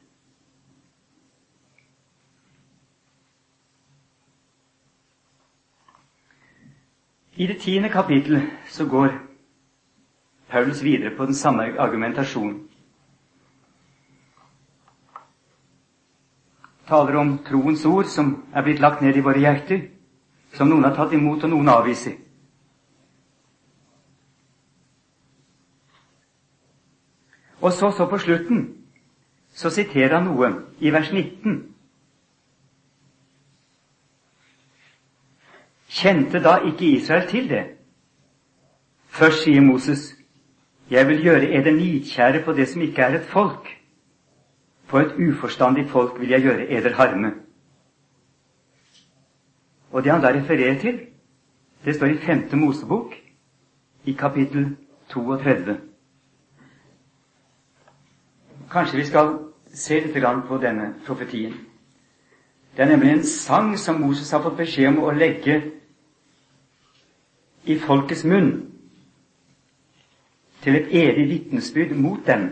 I 7.36 7.46
det 7.46 7.58
tiende 7.60 7.88
kapittel 7.92 8.40
så 8.72 8.86
går 8.88 9.12
Paulus 10.48 10.84
videre 10.84 11.16
på 11.16 11.26
den 11.26 11.34
samme 11.34 11.78
argumentasjonen. 11.78 12.62
Taler 16.88 17.18
om 17.18 17.38
troens 17.44 17.84
ord 17.84 18.06
som 18.10 18.32
er 18.54 18.62
blitt 18.62 18.80
lagt 18.80 19.02
ned 19.02 19.16
i 19.16 19.24
våre 19.24 19.42
hjerter, 19.42 19.88
som 20.54 20.70
noen 20.70 20.86
har 20.86 20.94
tatt 20.96 21.12
imot, 21.12 21.44
og 21.44 21.50
noen 21.50 21.68
avviser. 21.68 22.16
Og 27.60 27.72
så, 27.72 27.90
så 27.90 28.06
på 28.06 28.18
slutten, 28.18 28.66
så 29.50 29.70
siterer 29.72 30.18
han 30.18 30.28
noe 30.28 30.52
i 30.78 30.92
vers 30.92 31.08
19. 31.12 31.56
Kjente 35.96 36.42
da 36.44 36.58
ikke 36.68 36.84
Israel 36.92 37.26
til 37.30 37.48
det? 37.48 37.64
Først 39.16 39.46
sier 39.46 39.64
Moses, 39.64 40.10
jeg 40.90 41.08
vil 41.08 41.22
gjøre 41.24 41.48
eder 41.56 41.72
nidkjære 41.72 42.44
på 42.44 42.52
det 42.52 42.68
som 42.68 42.82
ikke 42.84 43.02
er 43.02 43.18
et 43.18 43.30
folk. 43.30 43.75
På 44.88 44.98
et 44.98 45.14
uforstandig 45.18 45.88
folk 45.90 46.20
vil 46.20 46.28
jeg 46.28 46.42
gjøre 46.42 46.68
eder 46.70 46.94
harme. 46.94 47.32
Og 49.90 50.04
det 50.04 50.12
han 50.12 50.22
da 50.22 50.32
refererer 50.34 50.78
til, 50.80 51.00
det 51.84 51.94
står 51.94 52.06
i 52.06 52.18
femte 52.18 52.56
Mosebok, 52.56 53.14
i 54.04 54.12
kapittel 54.12 54.76
32. 55.08 55.76
Kanskje 58.70 58.96
vi 58.96 59.04
skal 59.06 59.38
se 59.74 60.00
litt 60.00 60.46
på 60.48 60.58
denne 60.62 60.94
profetien. 61.06 61.54
Det 62.76 62.82
er 62.82 62.88
nemlig 62.88 63.12
en 63.12 63.24
sang 63.24 63.78
som 63.78 64.00
Moses 64.00 64.30
har 64.30 64.42
fått 64.42 64.58
beskjed 64.58 64.88
om 64.88 65.04
å 65.04 65.14
legge 65.16 65.62
i 67.64 67.78
folkets 67.78 68.24
munn 68.24 68.50
til 70.62 70.76
et 70.76 70.92
evig 70.92 71.28
vitnesbyrd 71.30 71.94
mot 71.96 72.26
dem. 72.26 72.50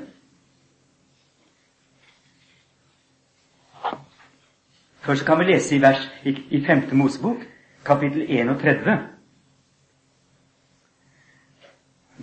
Først 5.05 5.27
kan 5.27 5.39
vi 5.39 5.45
lese 5.45 5.77
i, 5.77 5.81
vers, 5.83 6.13
i, 6.25 6.31
i 6.51 6.65
5. 6.67 6.83
Mosebok, 6.97 7.37
kapittel 7.85 8.25
31. 8.29 8.99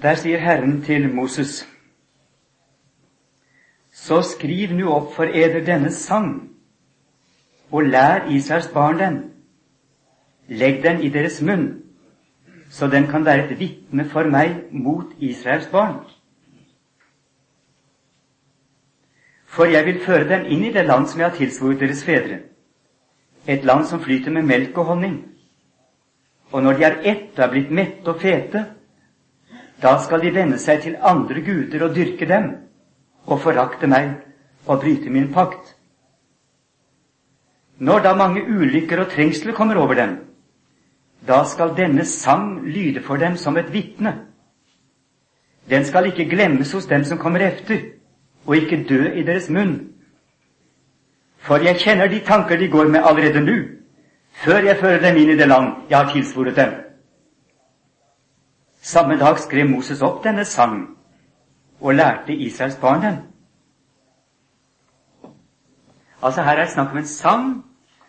Der 0.02 0.16
sier 0.16 0.40
Herren 0.42 0.82
til 0.82 1.06
Moses.: 1.14 1.68
Så 3.94 4.22
skriv 4.22 4.74
nu 4.74 4.90
opp 4.90 5.14
for 5.14 5.24
eder 5.30 5.62
denne 5.66 5.92
sang, 5.92 6.50
og 7.72 7.84
lær 7.84 8.26
Israels 8.30 8.68
barn 8.74 9.00
den, 9.00 9.24
legg 10.48 10.84
den 10.84 11.04
i 11.04 11.10
deres 11.10 11.42
munn, 11.42 11.84
så 12.70 12.88
den 12.88 13.08
kan 13.08 13.26
være 13.26 13.46
et 13.52 13.60
vitne 13.60 14.10
for 14.10 14.24
meg 14.24 14.64
mot 14.72 15.14
Israels 15.20 15.68
barn. 15.68 16.00
For 19.46 19.66
jeg 19.66 19.86
vil 19.86 20.02
føre 20.06 20.30
dem 20.30 20.50
inn 20.50 20.64
i 20.66 20.74
det 20.74 20.86
land 20.86 21.06
som 21.08 21.20
jeg 21.22 21.30
har 21.30 21.38
tilsvoret 21.38 21.80
deres 21.80 22.06
fedre, 22.06 22.48
et 23.48 23.64
land 23.66 23.86
som 23.86 24.02
flyter 24.02 24.32
med 24.32 24.46
melk 24.46 24.78
og 24.78 24.86
honning. 24.86 25.18
Og 26.52 26.64
når 26.64 26.78
de 26.78 26.84
er 26.84 26.98
ett 27.04 27.38
og 27.40 27.46
er 27.46 27.52
blitt 27.52 27.72
mette 27.72 28.12
og 28.12 28.22
fete, 28.22 28.66
da 29.82 29.96
skal 30.04 30.22
de 30.22 30.34
vende 30.36 30.60
seg 30.62 30.82
til 30.84 30.98
andre 31.02 31.42
guder 31.42 31.88
og 31.88 31.96
dyrke 31.96 32.28
dem, 32.30 32.50
og 33.26 33.40
forakte 33.42 33.88
meg 33.90 34.12
og 34.68 34.82
bryte 34.82 35.10
min 35.10 35.32
pakt. 35.34 35.76
Når 37.82 38.04
da 38.04 38.14
mange 38.16 38.44
ulykker 38.46 39.02
og 39.02 39.10
trengsler 39.10 39.58
kommer 39.58 39.80
over 39.82 39.98
dem, 39.98 40.18
da 41.28 41.44
skal 41.46 41.74
denne 41.78 42.06
sang 42.06 42.62
lyde 42.66 43.02
for 43.02 43.18
dem 43.18 43.38
som 43.38 43.58
et 43.58 43.74
vitne. 43.74 44.14
Den 45.70 45.86
skal 45.86 46.06
ikke 46.06 46.30
glemmes 46.30 46.72
hos 46.72 46.86
dem 46.86 47.04
som 47.04 47.18
kommer 47.18 47.40
efter, 47.40 47.80
og 48.46 48.56
ikke 48.56 48.86
dø 48.90 49.02
i 49.14 49.24
deres 49.24 49.50
munn. 49.50 49.94
For 51.42 51.64
jeg 51.66 51.80
kjenner 51.82 52.08
de 52.08 52.20
tanker 52.26 52.58
de 52.58 52.70
går 52.70 52.88
med 52.94 53.04
allerede 53.04 53.42
nå, 53.42 53.58
før 54.44 54.62
jeg 54.66 54.78
fører 54.78 55.02
dem 55.02 55.18
inn 55.18 55.34
i 55.34 55.38
det 55.38 55.48
land 55.48 55.90
jeg 55.90 55.98
har 55.98 56.14
tilsvoret 56.14 56.56
dem. 56.56 56.74
Samme 58.82 59.18
dag 59.18 59.40
skrev 59.40 59.70
Moses 59.70 60.02
opp 60.02 60.24
denne 60.24 60.46
sang 60.46 60.78
og 61.82 61.96
lærte 61.98 62.34
Israels 62.34 62.78
barn 62.82 63.02
den. 63.02 63.20
Altså 66.22 66.42
Her 66.46 66.58
er 66.58 66.66
det 66.66 66.74
snakk 66.74 66.92
om 66.92 66.98
en 66.98 67.10
sang 67.10 67.46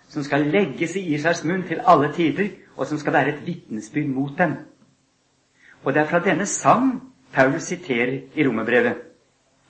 som 0.09 0.25
skal 0.25 0.45
legges 0.53 0.97
i 0.97 1.07
Israels 1.15 1.45
munn 1.45 1.65
til 1.69 1.81
alle 1.89 2.13
tider, 2.13 2.51
og 2.77 2.87
som 2.87 2.99
skal 2.99 3.13
være 3.13 3.33
et 3.35 3.47
vitnesbyrd 3.47 4.11
mot 4.13 4.39
dem. 4.39 4.53
Og 5.85 5.95
det 5.95 6.03
er 6.03 6.11
fra 6.11 6.21
denne 6.25 6.47
sang 6.47 7.01
Paulus 7.33 7.63
siterer 7.63 8.21
i 8.35 8.47
romerbrevet. 8.49 8.97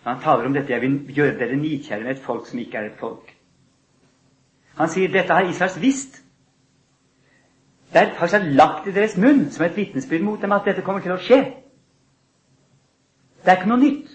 Han 0.04 0.20
taler 0.20 0.46
om 0.46 0.54
dette 0.54 0.72
'jeg 0.72 0.80
vil 0.80 1.14
gjøre 1.14 1.38
dere 1.38 1.56
nidkjære 1.56 2.02
med 2.02 2.10
et 2.10 2.22
folk 2.22 2.46
som 2.46 2.58
ikke 2.58 2.78
er 2.78 2.86
et 2.86 2.98
folk'. 2.98 3.31
Han 4.76 4.88
sier 4.88 5.12
dette 5.12 5.32
har 5.32 5.48
Israels 5.48 5.80
visst. 5.80 6.22
Det 7.92 8.00
er 8.00 8.14
faktisk 8.16 8.54
lagt 8.56 8.86
i 8.88 8.94
deres 8.96 9.16
munn 9.20 9.50
som 9.52 9.66
et 9.66 9.76
vitnesbyrd 9.76 10.24
mot 10.24 10.40
dem 10.42 10.52
at 10.52 10.64
dette 10.64 10.82
kommer 10.82 11.04
til 11.04 11.12
å 11.12 11.20
skje. 11.20 11.40
Det 13.42 13.52
er 13.52 13.58
ikke 13.60 13.68
noe 13.68 13.82
nytt. 13.82 14.14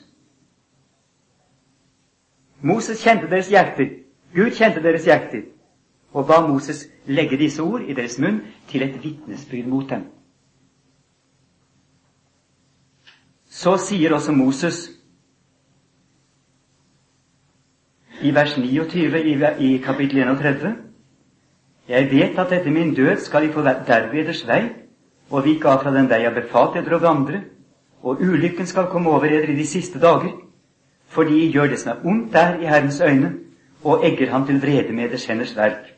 Moses 2.66 3.04
kjente 3.04 3.30
deres 3.30 3.52
hjerter. 3.54 3.92
Gud 4.34 4.58
kjente 4.58 4.82
deres 4.82 5.06
hjerter 5.06 5.46
og 6.18 6.26
ba 6.28 6.40
Moses 6.48 6.88
legge 7.06 7.38
disse 7.38 7.62
ord 7.62 7.84
i 7.86 7.94
deres 7.94 8.18
munn 8.20 8.40
til 8.68 8.82
et 8.82 8.96
vitnesbyrd 9.04 9.68
mot 9.70 9.90
dem. 9.90 10.08
Så 13.46 13.78
sier 13.78 14.14
også 14.14 14.32
Moses 14.32 14.97
i 18.22 18.32
vers 18.36 18.58
29 18.58 19.56
i, 19.60 19.78
kapittel 19.78 20.18
31 20.18 20.76
Jeg 21.88 22.10
vet 22.12 22.40
at 22.40 22.52
etter 22.52 22.72
min 22.72 22.94
død 22.94 23.18
skal 23.18 23.48
de 23.48 23.54
få 23.54 23.62
derved 23.62 24.14
eders 24.20 24.48
vei, 24.48 24.64
og 25.30 25.46
vike 25.46 25.70
av 25.70 25.84
fra 25.84 25.94
den 25.94 26.10
vei 26.10 26.24
jeg 26.24 26.34
befalt 26.36 26.76
eder 26.76 26.98
å 26.98 27.04
vandre, 27.04 27.42
og 28.04 28.22
ulykken 28.22 28.68
skal 28.68 28.90
komme 28.92 29.10
over 29.10 29.30
eder 29.30 29.54
i 29.54 29.56
de 29.56 29.68
siste 29.68 30.00
dager, 30.00 30.34
fordi 31.08 31.40
de 31.46 31.52
gjør 31.54 31.72
det 31.72 31.80
som 31.80 31.94
er 31.94 32.10
ondt 32.10 32.34
der 32.34 32.60
i 32.60 32.68
Herrens 32.68 33.00
øyne, 33.02 33.34
og 33.84 34.04
egger 34.06 34.32
ham 34.32 34.46
til 34.48 34.60
vrede 34.62 34.92
med 34.92 35.08
eders 35.08 35.26
henders 35.26 35.56
verk. 35.56 35.94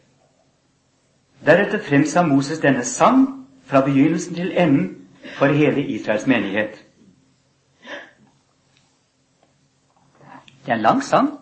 Deretter 1.45 1.79
fremsa 1.79 2.21
Moses 2.21 2.59
denne 2.59 2.83
sang 2.83 3.47
fra 3.65 3.81
begynnelsen 3.85 4.35
til 4.35 4.51
enden 4.57 4.95
for 5.37 5.45
hele 5.45 5.81
Israels 5.81 6.27
menighet. 6.27 6.85
Det 10.65 10.73
er 10.73 10.75
en 10.75 10.81
lang 10.81 11.03
sang. 11.03 11.38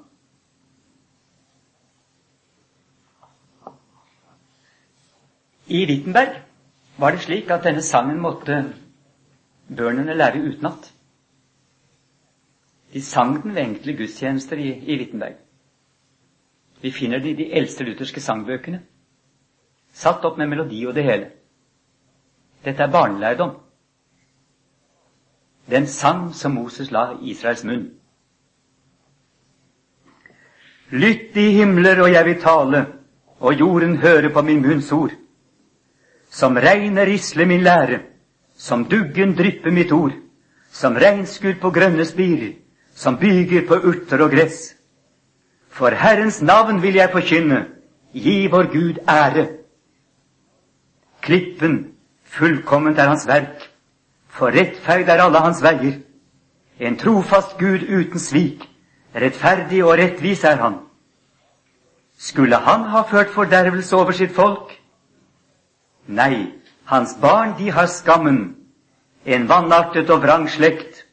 I 5.67 5.85
Wittenberg 5.85 6.41
var 6.97 7.11
det 7.11 7.21
slik 7.21 7.49
at 7.51 7.63
denne 7.63 7.81
sangen 7.83 8.21
måtte 8.23 8.61
børnene 9.67 10.13
lære 10.15 10.39
utenat. 10.39 10.93
De 12.93 13.01
sang 13.01 13.43
den 13.43 13.55
ved 13.55 13.61
enkle 13.61 13.97
gudstjenester 13.97 14.57
i, 14.57 14.69
i 14.69 14.97
Wittenberg. 14.97 15.35
Vi 16.81 16.91
finner 16.91 17.19
den 17.19 17.27
i 17.27 17.33
de 17.33 17.53
eldste 17.53 17.83
lutherske 17.83 18.21
sangbøkene. 18.21 18.81
Satt 19.93 20.25
opp 20.25 20.37
med 20.37 20.47
melodi 20.47 20.85
og 20.85 20.95
det 20.95 21.03
hele. 21.03 21.29
Dette 22.65 22.83
er 22.83 22.91
barnelærdom. 22.91 23.57
Den 25.69 25.87
sang 25.87 26.35
som 26.35 26.51
Moses 26.51 26.91
la 26.91 27.09
i 27.21 27.31
Israels 27.31 27.63
munn. 27.63 27.89
Lytt 30.89 31.35
i 31.35 31.49
himler, 31.51 32.01
og 32.01 32.11
jeg 32.13 32.25
vil 32.25 32.41
tale, 32.41 32.85
og 33.39 33.59
jorden 33.59 33.97
høre 33.97 34.29
på 34.29 34.41
min 34.41 34.61
munns 34.61 34.91
ord. 34.91 35.11
Som 36.29 36.57
regnet 36.57 37.07
risler 37.07 37.45
min 37.45 37.63
lære, 37.63 37.99
som 38.57 38.85
duggen 38.85 39.35
drypper 39.37 39.71
mitt 39.71 39.91
ord, 39.91 40.13
som 40.71 40.95
regnskur 40.95 41.55
på 41.61 41.71
grønne 41.71 42.05
spirer, 42.05 42.53
som 42.95 43.17
byger 43.17 43.67
på 43.67 43.75
urter 43.75 44.21
og 44.21 44.31
gress. 44.31 44.75
For 45.69 45.93
Herrens 45.93 46.41
navn 46.41 46.81
vil 46.81 46.97
jeg 46.97 47.13
forkynne, 47.13 47.65
gi 48.13 48.47
vår 48.51 48.71
Gud 48.73 48.99
ære. 49.09 49.47
Klippen, 51.21 51.93
fullkomment 52.23 52.99
er 52.99 53.11
hans 53.11 53.27
verk, 53.27 53.69
for 54.27 54.53
rettferd 54.53 55.09
er 55.09 55.21
alle 55.21 55.41
hans 55.41 55.61
veier. 55.63 55.99
En 56.79 56.97
trofast 56.97 57.57
Gud 57.57 57.85
uten 57.89 58.19
svik, 58.21 58.65
rettferdig 59.15 59.83
og 59.85 59.97
rettvis 59.97 60.43
er 60.43 60.61
han. 60.61 60.81
Skulle 62.17 62.55
han 62.55 62.89
ha 62.89 63.01
ført 63.01 63.33
fordervelse 63.33 63.95
over 63.95 64.11
sitt 64.11 64.33
folk? 64.33 64.76
Nei, 66.07 66.53
hans 66.85 67.21
barn, 67.21 67.57
de 67.57 67.69
har 67.69 67.87
skammen, 67.87 68.55
en 69.25 69.47
vanartet 69.47 70.09
og 70.09 70.21
vrang 70.23 70.47
slekt. 70.49 71.03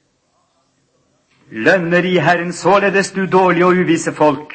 Lønner 1.51 2.05
i 2.05 2.19
Herren 2.19 2.53
således 2.53 3.11
du 3.11 3.27
dårlige 3.27 3.67
og 3.67 3.81
uvisse 3.83 4.13
folk. 4.13 4.55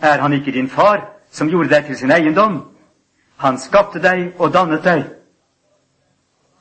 Er 0.00 0.18
han 0.18 0.32
ikke 0.32 0.52
din 0.52 0.68
far, 0.68 1.12
som 1.30 1.48
gjorde 1.48 1.68
deg 1.68 1.86
til 1.86 1.96
sin 1.96 2.10
eiendom? 2.10 2.62
Han 3.36 3.58
skapte 3.58 4.00
deg 4.00 4.32
og 4.38 4.52
dannet 4.52 4.84
deg. 4.84 5.04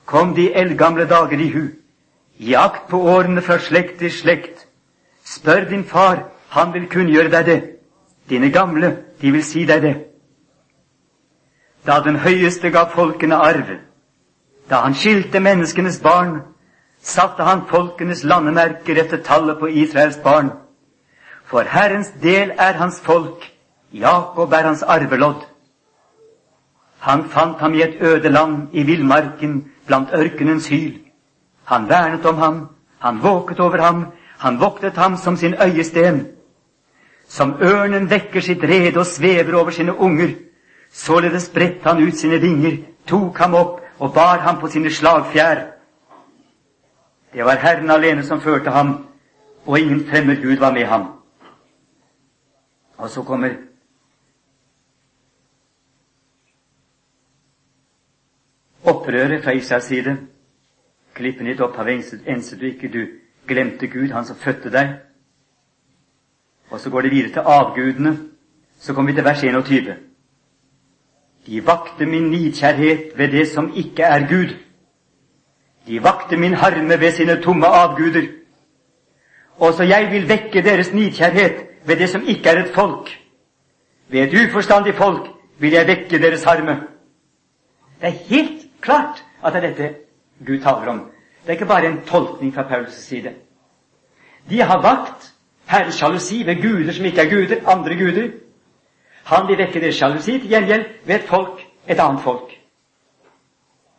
Kom 0.06 0.36
de 0.36 0.52
eldgamle 0.54 1.08
dager 1.08 1.40
i 1.40 1.50
hu, 1.50 1.66
gi 2.38 2.54
akt 2.56 2.90
på 2.90 3.00
årene 3.00 3.42
fra 3.42 3.60
slekt 3.60 4.00
til 4.00 4.12
slekt. 4.12 4.68
Spør 5.24 5.70
din 5.70 5.84
far, 5.84 6.28
han 6.50 6.74
vil 6.74 6.90
kunngjøre 6.90 7.32
deg 7.32 7.46
det. 7.46 7.60
Dine 8.30 8.52
gamle, 8.52 8.98
de 9.22 9.32
vil 9.32 9.44
si 9.44 9.66
deg 9.66 9.82
det 9.82 10.11
da 11.86 12.00
den 12.04 12.16
høyeste 12.16 12.70
ga 12.70 12.86
folkene 12.94 13.36
arv. 13.36 13.78
Da 14.70 14.82
han 14.86 14.96
skilte 14.96 15.40
menneskenes 15.40 16.00
barn, 16.00 16.42
satte 17.02 17.44
han 17.44 17.66
folkenes 17.70 18.24
landemerker 18.24 19.02
etter 19.04 19.24
tallet 19.26 19.60
på 19.60 19.68
Israels 19.68 20.18
barn. 20.24 20.52
For 21.46 21.62
Herrens 21.68 22.12
del 22.24 22.54
er 22.58 22.78
hans 22.80 23.02
folk, 23.02 23.48
Jakob 23.92 24.54
er 24.54 24.68
hans 24.70 24.84
arvelodd. 24.84 25.48
Han 27.00 27.26
fant 27.30 27.60
ham 27.60 27.74
i 27.74 27.82
et 27.82 27.98
øde 28.02 28.30
land, 28.30 28.68
i 28.72 28.84
villmarken, 28.84 29.72
blant 29.88 30.14
ørkenens 30.14 30.68
hyl. 30.68 31.00
Han 31.66 31.90
vernet 31.90 32.26
om 32.26 32.38
ham, 32.38 32.70
han 33.00 33.24
våket 33.24 33.60
over 33.60 33.82
ham, 33.82 34.06
han 34.38 34.60
voktet 34.60 34.98
ham 34.98 35.18
som 35.18 35.38
sin 35.38 35.54
øyesten. 35.54 36.28
Som 37.28 37.56
ørnen 37.62 38.10
vekker 38.10 38.42
sitt 38.42 38.64
rede 38.64 39.00
og 39.00 39.06
svever 39.06 39.58
over 39.60 39.72
sine 39.72 39.98
unger, 39.98 40.30
Således 40.92 41.50
bredte 41.50 41.90
han 41.90 42.04
ut 42.04 42.16
sine 42.16 42.42
vinger, 42.42 42.78
tok 43.08 43.38
ham 43.38 43.56
opp 43.56 43.80
og 44.00 44.14
bar 44.14 44.42
ham 44.44 44.60
på 44.60 44.68
sine 44.68 44.92
slagfjær. 44.92 45.64
Det 47.34 47.46
var 47.46 47.62
Herren 47.64 47.90
alene 47.90 48.24
som 48.28 48.42
førte 48.42 48.70
ham, 48.70 49.08
og 49.66 49.80
ingen 49.80 50.04
fremmed 50.08 50.42
Gud 50.44 50.58
var 50.60 50.74
med 50.74 50.86
ham. 50.86 51.08
Og 52.98 53.10
så 53.10 53.24
kommer 53.24 53.56
opprøret 58.84 59.44
fra 59.44 59.52
Israels 59.52 59.86
side. 59.86 60.18
Klippen 61.14 61.48
ditt 61.48 61.62
opp 61.62 61.76
har 61.76 61.88
enset 61.88 62.60
du 62.60 62.66
ikke, 62.66 62.92
du 62.92 63.08
glemte 63.48 63.88
Gud, 63.88 64.12
han 64.12 64.26
som 64.26 64.36
fødte 64.36 64.72
deg. 64.72 64.96
Og 66.70 66.80
så 66.80 66.90
går 66.90 67.02
det 67.02 67.12
videre 67.12 67.34
til 67.34 67.40
avgudene. 67.46 68.18
Så 68.80 68.94
kommer 68.94 69.12
vi 69.12 69.16
til 69.16 69.26
vers 69.26 69.44
21. 69.44 70.11
De 71.46 71.66
vakte 71.66 72.06
min 72.06 72.30
nidkjærhet 72.30 73.12
ved 73.16 73.32
det 73.32 73.48
som 73.48 73.74
ikke 73.76 74.04
er 74.04 74.28
Gud. 74.30 74.56
De 75.88 76.04
vakte 76.04 76.38
min 76.38 76.54
harme 76.54 77.00
ved 77.00 77.12
sine 77.12 77.42
tomme 77.42 77.68
avguder. 77.68 78.28
Også 79.58 79.84
jeg 79.84 80.12
vil 80.12 80.30
vekke 80.30 80.62
deres 80.62 80.94
nidkjærhet 80.94 81.56
ved 81.86 81.96
det 81.96 82.10
som 82.10 82.24
ikke 82.28 82.50
er 82.50 82.64
et 82.64 82.74
folk. 82.74 83.10
Ved 84.08 84.22
et 84.22 84.50
uforstandig 84.50 84.96
folk 84.96 85.28
vil 85.60 85.72
jeg 85.72 85.88
vekke 85.88 86.22
deres 86.22 86.44
harme. 86.44 86.82
Det 88.02 88.08
er 88.08 88.28
helt 88.30 88.62
klart 88.82 89.26
at 89.44 89.54
det 89.54 89.64
er 89.64 89.68
dette 89.68 89.96
Gud 90.46 90.60
taler 90.60 90.88
om. 90.88 91.00
Det 91.42 91.48
er 91.48 91.52
ikke 91.52 91.66
bare 91.66 91.86
en 91.86 92.02
tolkning 92.08 92.54
fra 92.54 92.62
Paulus' 92.62 93.02
side. 93.02 93.34
De 94.50 94.62
har 94.62 94.82
vakt 94.82 95.34
Herrens 95.66 95.96
sjalusi 95.96 96.46
ved 96.46 96.62
guder 96.62 96.94
som 96.94 97.06
ikke 97.06 97.22
er 97.22 97.30
guder, 97.30 97.70
andre 97.70 97.96
guder. 97.96 98.30
Han 99.24 99.48
vil 99.48 99.58
vekke 99.58 99.80
deres 99.82 99.96
sjalusi 99.96 100.40
til 100.40 100.50
gjengjeld 100.50 100.86
ved 101.06 101.16
et 101.16 101.28
folk, 101.30 101.62
et 101.88 102.00
annet 102.00 102.22
folk. 102.22 102.58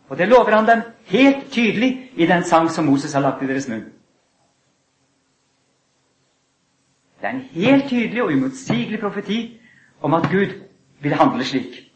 Og 0.08 0.18
det 0.18 0.28
lover 0.28 0.56
han 0.56 0.66
dem 0.68 0.82
helt 1.06 1.52
tydelig 1.52 2.10
i 2.16 2.26
den 2.26 2.44
sang 2.44 2.70
som 2.70 2.84
Moses 2.84 3.12
har 3.12 3.20
lagt 3.20 3.42
i 3.42 3.46
deres 3.46 3.68
munn. 3.68 3.86
Det 7.20 7.28
er 7.28 7.34
en 7.34 7.46
helt 7.54 7.88
tydelig 7.88 8.22
og 8.22 8.32
umotsigelig 8.32 9.00
profeti 9.00 9.60
om 10.02 10.14
at 10.14 10.28
Gud 10.30 10.52
vil 11.00 11.14
handle 11.14 11.44
slik. 11.44 11.92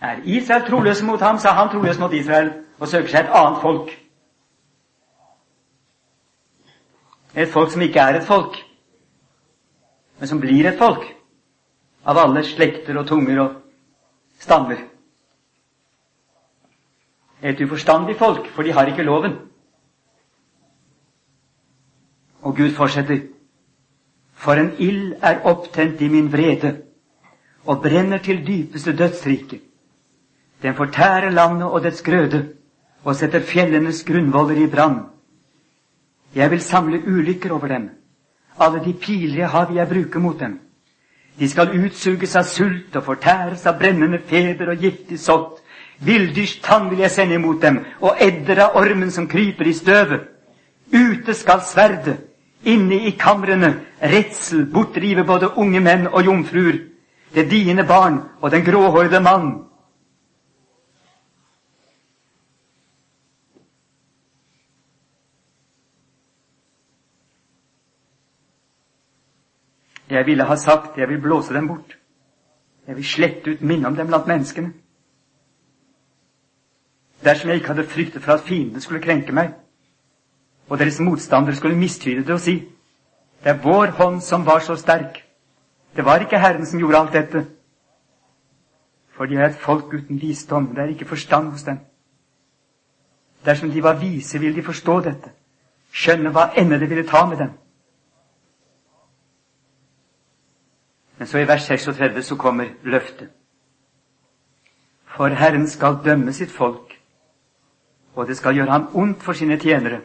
Er 0.00 0.16
Israel 0.24 0.66
troløs 0.70 1.02
mot 1.02 1.20
ham, 1.20 1.36
er 1.36 1.52
han 1.52 1.68
troløs 1.68 1.98
mot 1.98 2.12
Israel 2.12 2.52
og 2.78 2.88
søker 2.88 3.08
seg 3.08 3.20
et 3.20 3.30
annet 3.34 3.60
folk. 3.60 3.92
Et 7.36 7.48
folk 7.48 7.70
som 7.72 7.82
ikke 7.82 8.00
er 8.00 8.18
et 8.18 8.26
folk, 8.26 8.56
men 10.24 10.28
som 10.28 10.40
blir 10.40 10.64
et 10.64 10.78
folk. 10.80 11.02
Av 12.08 12.16
alle 12.16 12.40
slekter 12.48 12.96
og 12.96 13.04
tunger 13.04 13.40
og 13.42 13.56
stammer. 14.40 14.78
Et 17.44 17.58
uforstandig 17.60 18.14
folk, 18.16 18.46
for 18.54 18.64
de 18.64 18.72
har 18.72 18.88
ikke 18.88 19.04
loven. 19.04 19.34
Og 22.40 22.56
Gud 22.56 22.72
fortsetter. 22.72 23.18
For 24.32 24.56
en 24.56 24.70
ild 24.80 25.18
er 25.20 25.42
opptent 25.44 26.00
i 26.00 26.08
min 26.08 26.30
vrede 26.32 26.70
og 27.66 27.82
brenner 27.84 28.22
til 28.24 28.40
dypeste 28.46 28.94
dødsrike. 28.96 29.58
Den 30.62 30.78
fortærer 30.78 31.36
landet 31.36 31.68
og 31.68 31.84
dets 31.84 32.00
grøde 32.00 32.40
og 33.02 33.12
setter 33.16 33.44
fjellenes 33.44 34.00
grunnvoller 34.08 34.64
i 34.64 34.70
brann. 34.72 35.02
Jeg 36.34 36.50
vil 36.50 36.64
samle 36.64 37.02
ulykker 37.04 37.52
over 37.52 37.68
dem. 37.76 37.90
Alle 38.58 38.84
de 38.84 38.92
piler 38.92 39.38
jeg 39.38 39.48
har, 39.48 39.66
vil 39.68 39.76
jeg 39.76 39.88
bruke 39.88 40.18
mot 40.18 40.40
dem. 40.40 40.60
De 41.38 41.48
skal 41.50 41.72
utsuges 41.74 42.36
av 42.38 42.46
sult 42.46 42.94
og 42.96 43.04
fortæres 43.04 43.66
av 43.66 43.78
brennende 43.78 44.20
feber 44.28 44.70
og 44.70 44.82
giftig 44.82 45.18
sott. 45.18 45.58
Villdyrs 46.04 46.58
tann 46.62 46.88
vil 46.90 47.02
jeg 47.02 47.10
sende 47.10 47.38
imot 47.38 47.62
dem, 47.62 47.80
og 48.00 48.18
edder 48.22 48.64
av 48.66 48.78
ormen 48.78 49.10
som 49.10 49.26
kryper 49.30 49.66
i 49.66 49.74
støvet. 49.74 50.28
Ute 50.94 51.34
skal 51.34 51.62
sverdet, 51.66 52.18
inne 52.64 52.98
i 53.08 53.14
kamrene, 53.18 53.74
redsel 54.02 54.66
bortrive 54.70 55.24
både 55.26 55.52
unge 55.58 55.80
menn 55.80 56.06
og 56.10 56.26
jomfruer, 56.26 56.78
det 57.34 57.48
diende 57.50 57.84
barn 57.86 58.20
og 58.40 58.50
den 58.50 58.64
gråhårede 58.66 59.20
mann. 59.20 59.64
Jeg 70.14 70.26
ville 70.26 70.44
ha 70.46 70.56
sagt 70.56 70.98
jeg 70.98 71.08
vil 71.08 71.20
blåse 71.20 71.54
dem 71.54 71.68
bort. 71.68 71.98
Jeg 72.86 72.96
vil 72.96 73.04
slette 73.04 73.50
ut 73.50 73.62
minnet 73.62 73.86
om 73.86 73.96
dem 73.96 74.06
blant 74.06 74.26
menneskene. 74.26 74.72
Dersom 77.24 77.50
jeg 77.50 77.56
ikke 77.56 77.72
hadde 77.72 77.88
fryktet 77.88 78.22
for 78.22 78.32
at 78.32 78.44
fiendene 78.46 78.80
skulle 78.80 79.02
krenke 79.02 79.32
meg, 79.32 79.54
og 80.68 80.78
deres 80.78 81.00
motstandere 81.00 81.56
skulle 81.56 81.76
mistyde 81.76 82.22
det 82.22 82.34
og 82.34 82.40
si 82.40 82.58
det 83.44 83.50
er 83.52 83.60
vår 83.60 83.90
hånd 83.98 84.20
som 84.24 84.46
var 84.46 84.62
så 84.64 84.76
sterk. 84.76 85.18
Det 85.96 86.04
var 86.04 86.22
ikke 86.22 86.38
Herren 86.38 86.66
som 86.66 86.80
gjorde 86.80 86.98
alt 86.98 87.12
dette. 87.12 87.46
For 89.12 89.26
de 89.26 89.36
er 89.36 89.48
et 89.48 89.58
folk 89.60 89.92
uten 89.94 90.20
visdom. 90.20 90.70
Det 90.74 90.78
er 90.78 90.94
ikke 90.94 91.04
forstand 91.04 91.50
hos 91.50 91.62
dem. 91.62 91.78
Dersom 93.44 93.70
de 93.70 93.82
var 93.82 94.00
vise, 94.00 94.38
ville 94.38 94.56
de 94.56 94.62
forstå 94.62 95.00
dette, 95.00 95.30
skjønne 95.92 96.32
hva 96.32 96.46
ende 96.56 96.78
det 96.80 96.88
ville 96.90 97.04
ta 97.06 97.26
med 97.26 97.36
dem. 97.36 97.50
Men 101.18 101.26
så 101.26 101.38
i 101.38 101.48
vers 101.48 101.62
36 101.62 102.22
så 102.22 102.36
kommer 102.36 102.64
løftet. 102.82 103.28
For 105.16 105.28
Herren 105.28 105.68
skal 105.68 105.98
dømme 106.04 106.32
sitt 106.32 106.50
folk, 106.50 107.00
og 108.14 108.26
det 108.28 108.36
skal 108.36 108.54
gjøre 108.54 108.70
ham 108.70 108.88
ondt 108.94 109.22
for 109.22 109.32
sine 109.32 109.58
tjenere, 109.58 110.00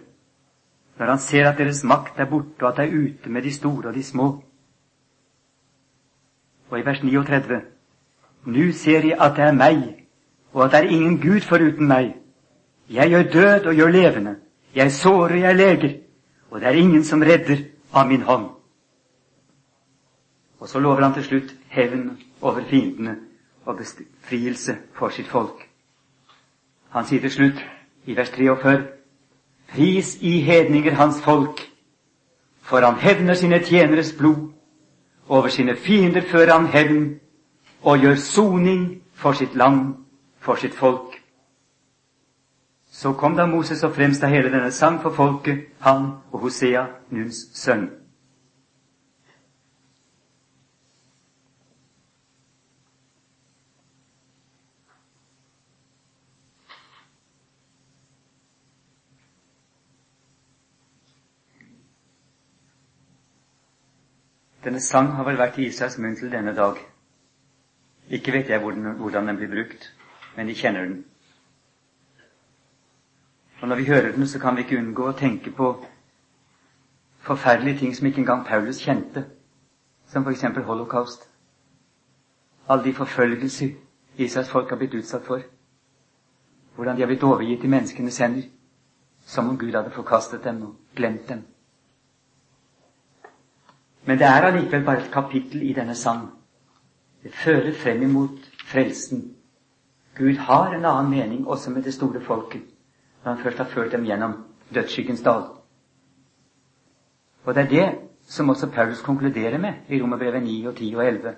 når 0.99 1.05
han 1.05 1.19
ser 1.19 1.49
at 1.49 1.57
deres 1.57 1.83
makt 1.83 2.19
er 2.19 2.25
borte, 2.29 2.61
og 2.61 2.69
at 2.69 2.77
det 2.77 2.85
er 2.85 2.97
ute 2.97 3.29
med 3.29 3.41
de 3.41 3.53
store 3.53 3.87
og 3.89 3.95
de 3.95 4.03
små. 4.03 4.43
Og 6.69 6.79
i 6.79 6.85
vers 6.85 6.99
39.: 7.03 7.61
Nu 8.45 8.71
ser 8.71 8.99
jeg 8.99 9.17
at 9.21 9.35
det 9.35 9.45
er 9.45 9.51
meg, 9.51 10.05
og 10.53 10.65
at 10.65 10.71
det 10.71 10.79
er 10.79 10.89
ingen 10.89 11.21
Gud 11.21 11.41
foruten 11.41 11.87
meg. 11.87 12.15
Jeg 12.89 13.09
gjør 13.09 13.23
død 13.23 13.65
og 13.65 13.75
gjør 13.75 13.87
levende. 13.87 14.35
Jeg 14.75 14.91
sårer 14.91 15.33
og 15.33 15.39
jeg 15.39 15.55
leger, 15.55 15.93
og 16.51 16.59
det 16.59 16.67
er 16.67 16.71
ingen 16.71 17.03
som 17.03 17.21
redder 17.21 17.57
av 17.93 18.07
min 18.07 18.21
hånd. 18.21 18.58
Og 20.59 20.69
så 20.69 20.79
lover 20.79 21.03
han 21.03 21.13
til 21.13 21.23
slutt 21.23 21.55
hevn 21.69 22.17
over 22.41 22.63
fiendene 22.69 23.15
og 23.65 23.77
befrielse 23.77 24.77
for 24.93 25.09
sitt 25.09 25.27
folk. 25.27 25.69
Han 26.89 27.05
sier 27.05 27.21
til 27.21 27.31
slutt 27.31 27.65
i 28.05 28.15
vers 28.17 28.31
43 28.33 28.79
Pris 29.69 30.15
i 30.21 30.39
hedninger 30.41 30.95
hans 30.97 31.21
folk, 31.21 31.61
for 32.61 32.81
han 32.81 32.95
hevner 32.95 33.33
sine 33.33 33.59
tjeneres 33.63 34.13
blod. 34.17 34.49
Over 35.27 35.47
sine 35.47 35.75
fiender 35.75 36.21
fører 36.21 36.53
han 36.53 36.67
hevn 36.67 37.19
og 37.81 37.99
gjør 38.01 38.15
soning 38.15 39.01
for 39.13 39.31
sitt 39.31 39.55
land, 39.55 39.95
for 40.39 40.55
sitt 40.55 40.73
folk. 40.73 41.21
Så 42.91 43.13
kom 43.13 43.35
da 43.37 43.45
Moses 43.45 43.83
og 43.83 43.93
fremsta 43.95 44.27
hele 44.27 44.49
denne 44.49 44.71
sang 44.71 45.01
for 45.01 45.13
folket, 45.13 45.59
han 45.79 46.11
og 46.31 46.39
Hosea, 46.39 46.85
Nuns 47.09 47.45
sønn. 47.53 47.98
Denne 64.63 64.79
sang 64.83 65.13
har 65.15 65.23
vel 65.23 65.37
vært 65.39 65.57
i 65.59 65.67
Israels 65.69 65.97
munn 65.97 66.15
til 66.19 66.31
denne 66.31 66.51
dag. 66.55 66.79
Ikke 68.09 68.33
vet 68.33 68.49
jeg 68.49 68.59
hvordan, 68.59 69.27
den 69.27 69.37
blir 69.37 69.51
brukt, 69.53 69.93
men 70.35 70.47
de 70.47 70.55
kjenner 70.55 70.85
den. 70.85 71.05
Og 73.61 73.67
når 73.67 73.75
vi 73.75 73.85
hører 73.85 74.11
den, 74.11 74.27
så 74.27 74.39
kan 74.39 74.55
vi 74.55 74.65
ikke 74.65 74.79
unngå 74.79 75.07
å 75.09 75.17
tenke 75.19 75.51
på 75.51 75.69
forferdelige 77.29 77.79
ting 77.79 77.95
som 77.95 78.07
ikke 78.07 78.21
engang 78.23 78.45
Paulus 78.47 78.79
kjente, 78.83 79.25
som 80.07 80.27
f.eks. 80.27 80.43
holocaust. 80.65 81.29
Alle 82.67 82.83
de 82.83 82.93
forfølgelser 82.93 83.75
Israels 84.17 84.49
folk 84.49 84.69
har 84.69 84.77
blitt 84.77 84.93
utsatt 84.93 85.25
for. 85.25 85.41
Hvordan 86.75 86.95
de 86.95 87.01
har 87.01 87.07
blitt 87.07 87.23
overgitt 87.23 87.63
i 87.63 87.71
menneskenes 87.71 88.17
hender, 88.17 88.43
som 89.25 89.49
om 89.49 89.57
Gud 89.57 89.75
hadde 89.75 89.91
forkastet 89.91 90.43
dem 90.43 90.61
og 90.63 90.75
glemt 90.95 91.29
dem. 91.29 91.43
Men 94.09 94.17
det 94.17 94.25
er 94.25 94.47
allikevel 94.47 94.85
bare 94.85 95.03
et 95.03 95.11
kapittel 95.13 95.61
i 95.69 95.73
denne 95.73 95.93
sang. 95.95 96.23
Det 97.23 97.33
fører 97.33 97.73
frem 97.77 98.01
imot 98.01 98.47
frelsen. 98.65 99.19
Gud 100.17 100.39
har 100.47 100.73
en 100.73 100.85
annen 100.85 101.11
mening 101.11 101.47
også 101.47 101.69
med 101.69 101.83
det 101.83 101.93
store 101.93 102.21
folket 102.21 102.63
når 103.23 103.33
han 103.33 103.43
først 103.43 103.57
har 103.57 103.65
ført 103.65 103.91
dem 103.91 104.07
gjennom 104.07 104.33
dødsskyggens 104.73 105.21
dal. 105.21 105.43
Og 107.43 107.55
det 107.55 107.63
er 107.63 107.69
det 107.69 107.99
som 108.25 108.49
også 108.49 108.71
Paulus 108.71 109.01
konkluderer 109.01 109.57
med 109.57 109.73
i 109.89 110.01
Romerbrevet 110.01 110.43
9 110.43 110.65
og 110.65 110.75
10 110.75 110.95
og 110.95 111.05
11. 111.05 111.35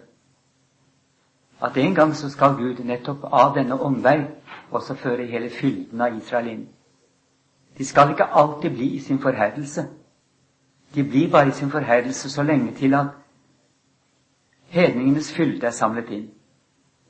At 1.63 1.77
en 1.77 1.95
gang 1.95 2.15
så 2.15 2.29
skal 2.29 2.55
Gud 2.55 2.83
nettopp 2.83 3.23
av 3.23 3.55
denne 3.55 3.81
omvei 3.81 4.21
også 4.71 4.95
føre 4.95 5.25
hele 5.25 5.49
fylden 5.49 6.01
av 6.01 6.17
Israel 6.17 6.47
inn. 6.47 6.67
De 7.77 7.85
skal 7.85 8.15
ikke 8.15 8.31
alltid 8.31 8.69
bli 8.69 8.95
i 8.95 8.99
sin 8.99 9.19
forherdelse. 9.19 9.87
De 10.95 11.03
blir 11.03 11.31
bare 11.31 11.47
i 11.47 11.51
sin 11.51 11.71
forherdelse 11.71 12.29
så 12.29 12.43
lenge 12.43 12.75
til 12.75 12.93
at 12.93 13.07
hedningenes 14.71 15.33
fylde 15.33 15.67
er 15.67 15.71
samlet 15.71 16.09
inn. 16.09 16.29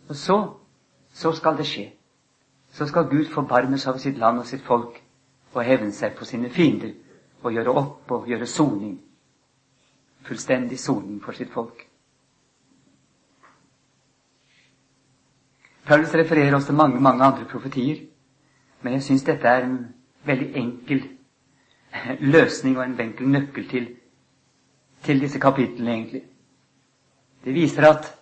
Og 0.10 0.16
så, 0.16 0.38
så 1.14 1.32
skal 1.32 1.58
det 1.58 1.66
skje. 1.66 1.92
Så 2.72 2.88
skal 2.88 3.10
Gud 3.10 3.26
forbarme 3.34 3.78
seg 3.78 3.94
over 3.94 4.00
sitt 4.00 4.18
land 4.18 4.40
og 4.40 4.46
sitt 4.46 4.62
folk 4.66 5.02
og 5.54 5.64
hevne 5.66 5.92
seg 5.92 6.16
på 6.16 6.26
sine 6.26 6.50
fiender 6.50 6.94
og 7.44 7.54
gjøre 7.54 7.74
opp 7.82 8.12
og 8.12 8.28
gjøre 8.30 8.48
soning. 8.48 9.00
Fullstendig 10.28 10.80
soning 10.80 11.22
for 11.24 11.36
sitt 11.36 11.52
folk. 11.54 11.88
Paulus 15.86 16.14
refererer 16.16 16.56
også 16.56 16.68
til 16.68 16.76
mange, 16.76 17.00
mange 17.02 17.24
andre 17.24 17.46
profetier, 17.46 18.06
men 18.82 18.94
jeg 18.94 19.04
syns 19.04 19.24
dette 19.24 19.48
er 19.48 19.66
en 19.66 19.80
veldig 20.26 20.52
enkel 20.56 21.02
løsning 22.36 22.78
og 22.78 22.86
en 22.86 23.00
enkel 23.00 23.28
nøkkel 23.28 23.70
til, 23.70 23.88
til 25.04 25.22
disse 25.22 25.40
kapitlene, 25.40 25.92
egentlig. 25.92 26.24
Det 27.46 27.54
viser 27.54 27.90
at 27.90 28.18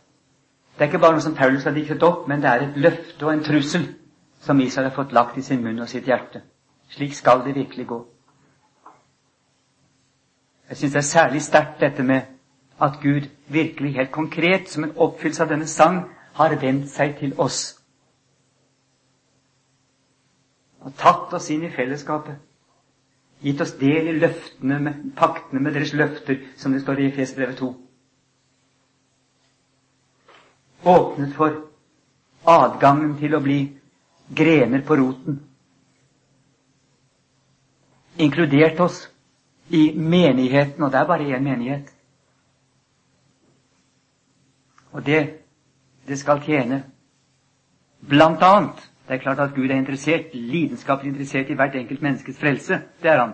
Det 0.80 0.86
er 0.86 0.88
ikke 0.88 1.00
bare 1.00 1.12
noe 1.12 1.22
som 1.22 1.34
Paulus 1.36 1.64
har 1.68 1.74
diktet 1.76 2.04
opp, 2.08 2.28
men 2.28 2.40
det 2.40 2.48
er 2.48 2.62
et 2.64 2.78
løfte 2.80 3.26
og 3.26 3.34
en 3.34 3.42
trussel 3.44 3.82
som 4.40 4.60
Israel 4.64 4.88
har 4.88 4.96
fått 4.96 5.12
lagt 5.12 5.38
i 5.38 5.42
sin 5.44 5.60
munn 5.64 5.82
og 5.84 5.90
sitt 5.92 6.06
hjerte. 6.08 6.40
Slik 6.90 7.14
skal 7.14 7.44
det 7.44 7.56
virkelig 7.56 7.88
gå. 7.88 7.98
Jeg 10.70 10.78
syns 10.78 10.94
det 10.94 11.02
er 11.02 11.10
særlig 11.10 11.42
sterkt 11.42 11.82
dette 11.82 12.04
med 12.04 12.22
at 12.80 13.00
Gud 13.02 13.28
virkelig 13.48 13.94
helt 13.96 14.12
konkret, 14.12 14.70
som 14.70 14.84
en 14.84 14.96
oppfyllelse 14.96 15.44
av 15.44 15.50
denne 15.50 15.68
sang, 15.68 16.00
har 16.34 16.56
vendt 16.62 16.88
seg 16.90 17.18
til 17.20 17.34
oss. 17.38 17.76
Og 20.80 20.96
tatt 20.96 21.34
oss 21.36 21.50
inn 21.52 21.68
i 21.68 21.74
fellesskapet. 21.76 22.40
Gitt 23.42 23.62
oss 23.62 23.78
del 23.80 24.10
i 24.12 24.18
løftene 24.20 24.80
med, 24.84 25.04
paktene 25.16 25.62
med 25.64 25.74
deres 25.78 25.94
løfter, 25.96 26.42
som 26.60 26.74
det 26.76 26.82
står 26.84 27.00
i 27.00 27.08
Efesbrevet 27.08 27.60
2. 27.62 27.70
Åpnet 30.90 31.36
for 31.36 31.56
adgangen 32.48 33.16
til 33.20 33.36
å 33.36 33.44
bli 33.44 33.62
grener 34.36 34.84
på 34.88 34.98
roten. 35.00 35.40
Inkludert 38.20 38.80
oss 38.84 39.06
i 39.70 39.92
menigheten, 39.96 40.84
og 40.84 40.92
det 40.92 41.00
er 41.00 41.08
bare 41.08 41.32
én 41.32 41.44
menighet. 41.46 41.94
Og 44.92 45.06
det, 45.06 45.22
det 46.08 46.20
skal 46.20 46.42
tjene 46.44 46.84
blant 48.10 48.44
annet 48.44 48.82
Det 49.10 49.16
er 49.16 49.22
klart 49.22 49.40
at 49.40 49.56
Gud 49.56 49.66
er 49.66 49.76
interessert, 49.76 50.34
lidenskapelig 50.34 51.10
interessert 51.10 51.50
i 51.50 51.54
hvert 51.54 51.76
enkelt 51.76 52.02
menneskes 52.02 52.40
frelse. 52.40 52.82
Det 53.02 53.10
er 53.10 53.18
han. 53.20 53.32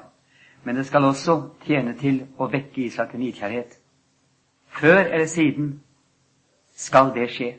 Men 0.63 0.75
det 0.75 0.85
skal 0.85 1.03
også 1.03 1.49
tjene 1.65 1.97
til 1.99 2.21
å 2.39 2.47
vekke 2.47 2.85
Isak 2.85 3.11
til 3.11 3.19
nidkjærhet. 3.19 3.75
Før 4.67 5.01
eller 5.03 5.25
siden 5.25 5.81
skal 6.75 7.11
det 7.15 7.27
skje. 7.29 7.51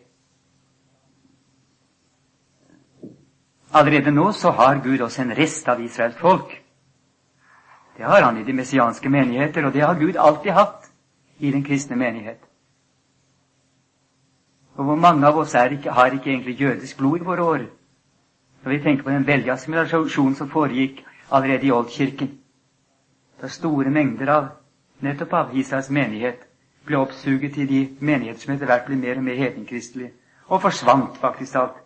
Allerede 3.76 4.10
nå 4.10 4.32
så 4.32 4.50
har 4.50 4.80
Gud 4.80 5.00
også 5.00 5.22
en 5.22 5.36
rest 5.36 5.68
av 5.68 5.84
Israels 5.84 6.16
folk. 6.16 6.56
Det 7.96 8.04
har 8.04 8.22
han 8.22 8.40
i 8.40 8.48
de 8.48 8.52
messianske 8.52 9.08
menigheter, 9.12 9.66
og 9.66 9.72
det 9.72 9.84
har 9.84 10.00
Gud 10.00 10.16
alltid 10.16 10.52
hatt 10.56 10.92
i 11.38 11.52
den 11.52 11.64
kristne 11.64 11.96
menighet. 11.96 12.40
Og 14.76 14.84
hvor 14.84 14.96
mange 14.96 15.26
av 15.26 15.36
oss 15.36 15.54
ikke, 15.54 15.92
har 15.92 16.06
ikke 16.06 16.30
egentlig 16.30 16.60
jødisk 16.60 16.96
blod 16.96 17.20
i 17.20 17.24
våre 17.24 17.42
år? 17.42 17.75
Når 18.64 18.72
vi 18.72 18.82
tenker 18.82 19.04
på 19.04 19.10
den 19.10 19.26
veldige 19.26 19.52
assimilasjonen 19.52 20.34
som 20.34 20.50
foregikk 20.50 21.04
allerede 21.30 21.66
i 21.66 21.70
Oldkirken. 21.70 22.30
Da 23.42 23.48
store 23.48 23.90
mengder 23.90 24.30
av 24.32 24.46
nettopp 25.04 25.32
av 25.32 25.56
Israels 25.56 25.90
menighet 25.90 26.46
ble 26.86 26.98
oppsuget 26.98 27.58
i 27.58 27.66
de 27.66 27.80
menigheter 28.00 28.40
som 28.40 28.54
etter 28.54 28.70
hvert 28.70 28.86
ble 28.86 28.96
mer 28.96 29.18
og 29.20 29.26
mer 29.26 29.38
hedenkristelige, 29.40 30.12
og 30.48 30.62
forsvant 30.62 31.18
faktisk 31.20 31.54
alt 31.60 31.82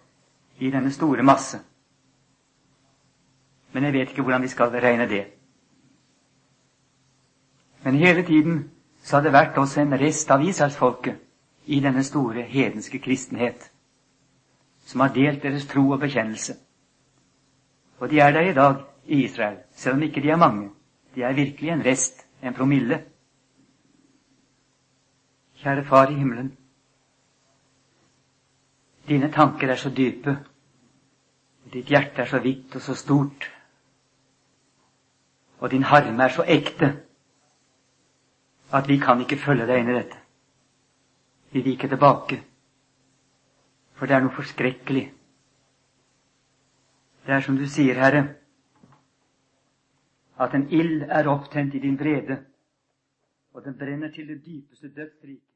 i 0.61 0.71
denne 0.71 0.93
store 0.93 1.23
masse. 1.25 1.59
Men 3.73 3.85
jeg 3.85 3.93
vet 3.93 4.12
ikke 4.12 4.23
hvordan 4.23 4.43
vi 4.43 4.49
skal 4.53 4.71
regne 4.83 5.09
det. 5.09 5.25
Men 7.85 7.95
hele 7.95 8.23
tiden 8.27 8.71
så 9.03 9.16
har 9.16 9.23
det 9.25 9.33
vært 9.33 9.59
også 9.59 9.81
en 9.81 9.97
rest 10.01 10.31
av 10.31 10.43
Israelsfolket 10.45 11.16
i 11.66 11.81
denne 11.81 12.05
store 12.05 12.43
hedenske 12.43 12.99
kristenhet, 12.99 13.71
som 14.91 15.01
har 15.05 15.12
delt 15.14 15.43
deres 15.43 15.68
tro 15.70 15.84
og 15.95 16.01
bekjennelse. 16.03 16.57
Og 18.01 18.11
de 18.11 18.18
er 18.18 18.32
der 18.32 18.49
i 18.51 18.55
dag 18.55 18.80
i 19.07 19.22
Israel, 19.24 19.59
selv 19.70 19.95
om 19.95 20.03
ikke 20.03 20.22
de 20.22 20.30
er 20.30 20.36
mange. 20.36 20.70
De 21.14 21.22
er 21.22 21.32
virkelig 21.32 21.70
en 21.70 21.84
rest, 21.86 22.26
en 22.43 22.55
promille. 22.55 23.05
Kjære 25.62 25.84
Far 25.84 26.11
i 26.11 26.14
himmelen. 26.14 26.57
Dine 29.09 29.30
tanker 29.32 29.70
er 29.70 29.76
så 29.76 29.91
dype, 29.91 30.38
ditt 31.72 31.86
hjerte 31.86 32.22
er 32.22 32.26
så 32.26 32.38
vidt 32.38 32.74
og 32.74 32.82
så 32.82 32.95
stort, 32.95 33.51
og 35.59 35.70
din 35.70 35.82
harme 35.82 36.24
er 36.24 36.28
så 36.34 36.43
ekte 36.43 36.93
at 38.72 38.88
vi 38.88 38.99
kan 38.99 39.20
ikke 39.20 39.38
følge 39.38 39.66
deg 39.66 39.82
inn 39.82 39.91
i 39.91 39.99
dette. 39.99 40.16
Vi 41.51 41.62
viker 41.62 41.88
tilbake. 41.88 42.43
For 44.01 44.09
det 44.09 44.16
er 44.16 44.22
noe 44.24 44.32
forskrekkelig. 44.32 45.03
Det 47.26 47.34
er 47.36 47.42
som 47.44 47.59
du 47.61 47.66
sier, 47.68 47.98
Herre, 48.01 48.22
at 50.40 50.57
en 50.57 50.64
ild 50.72 51.03
er 51.05 51.28
opptent 51.28 51.76
i 51.76 51.82
din 51.82 51.98
vrede, 52.01 52.38
og 53.53 53.66
den 53.66 53.76
brenner 53.76 54.09
til 54.14 54.30
det 54.32 54.38
dypeste 54.46 54.88
dødsriket. 54.88 55.49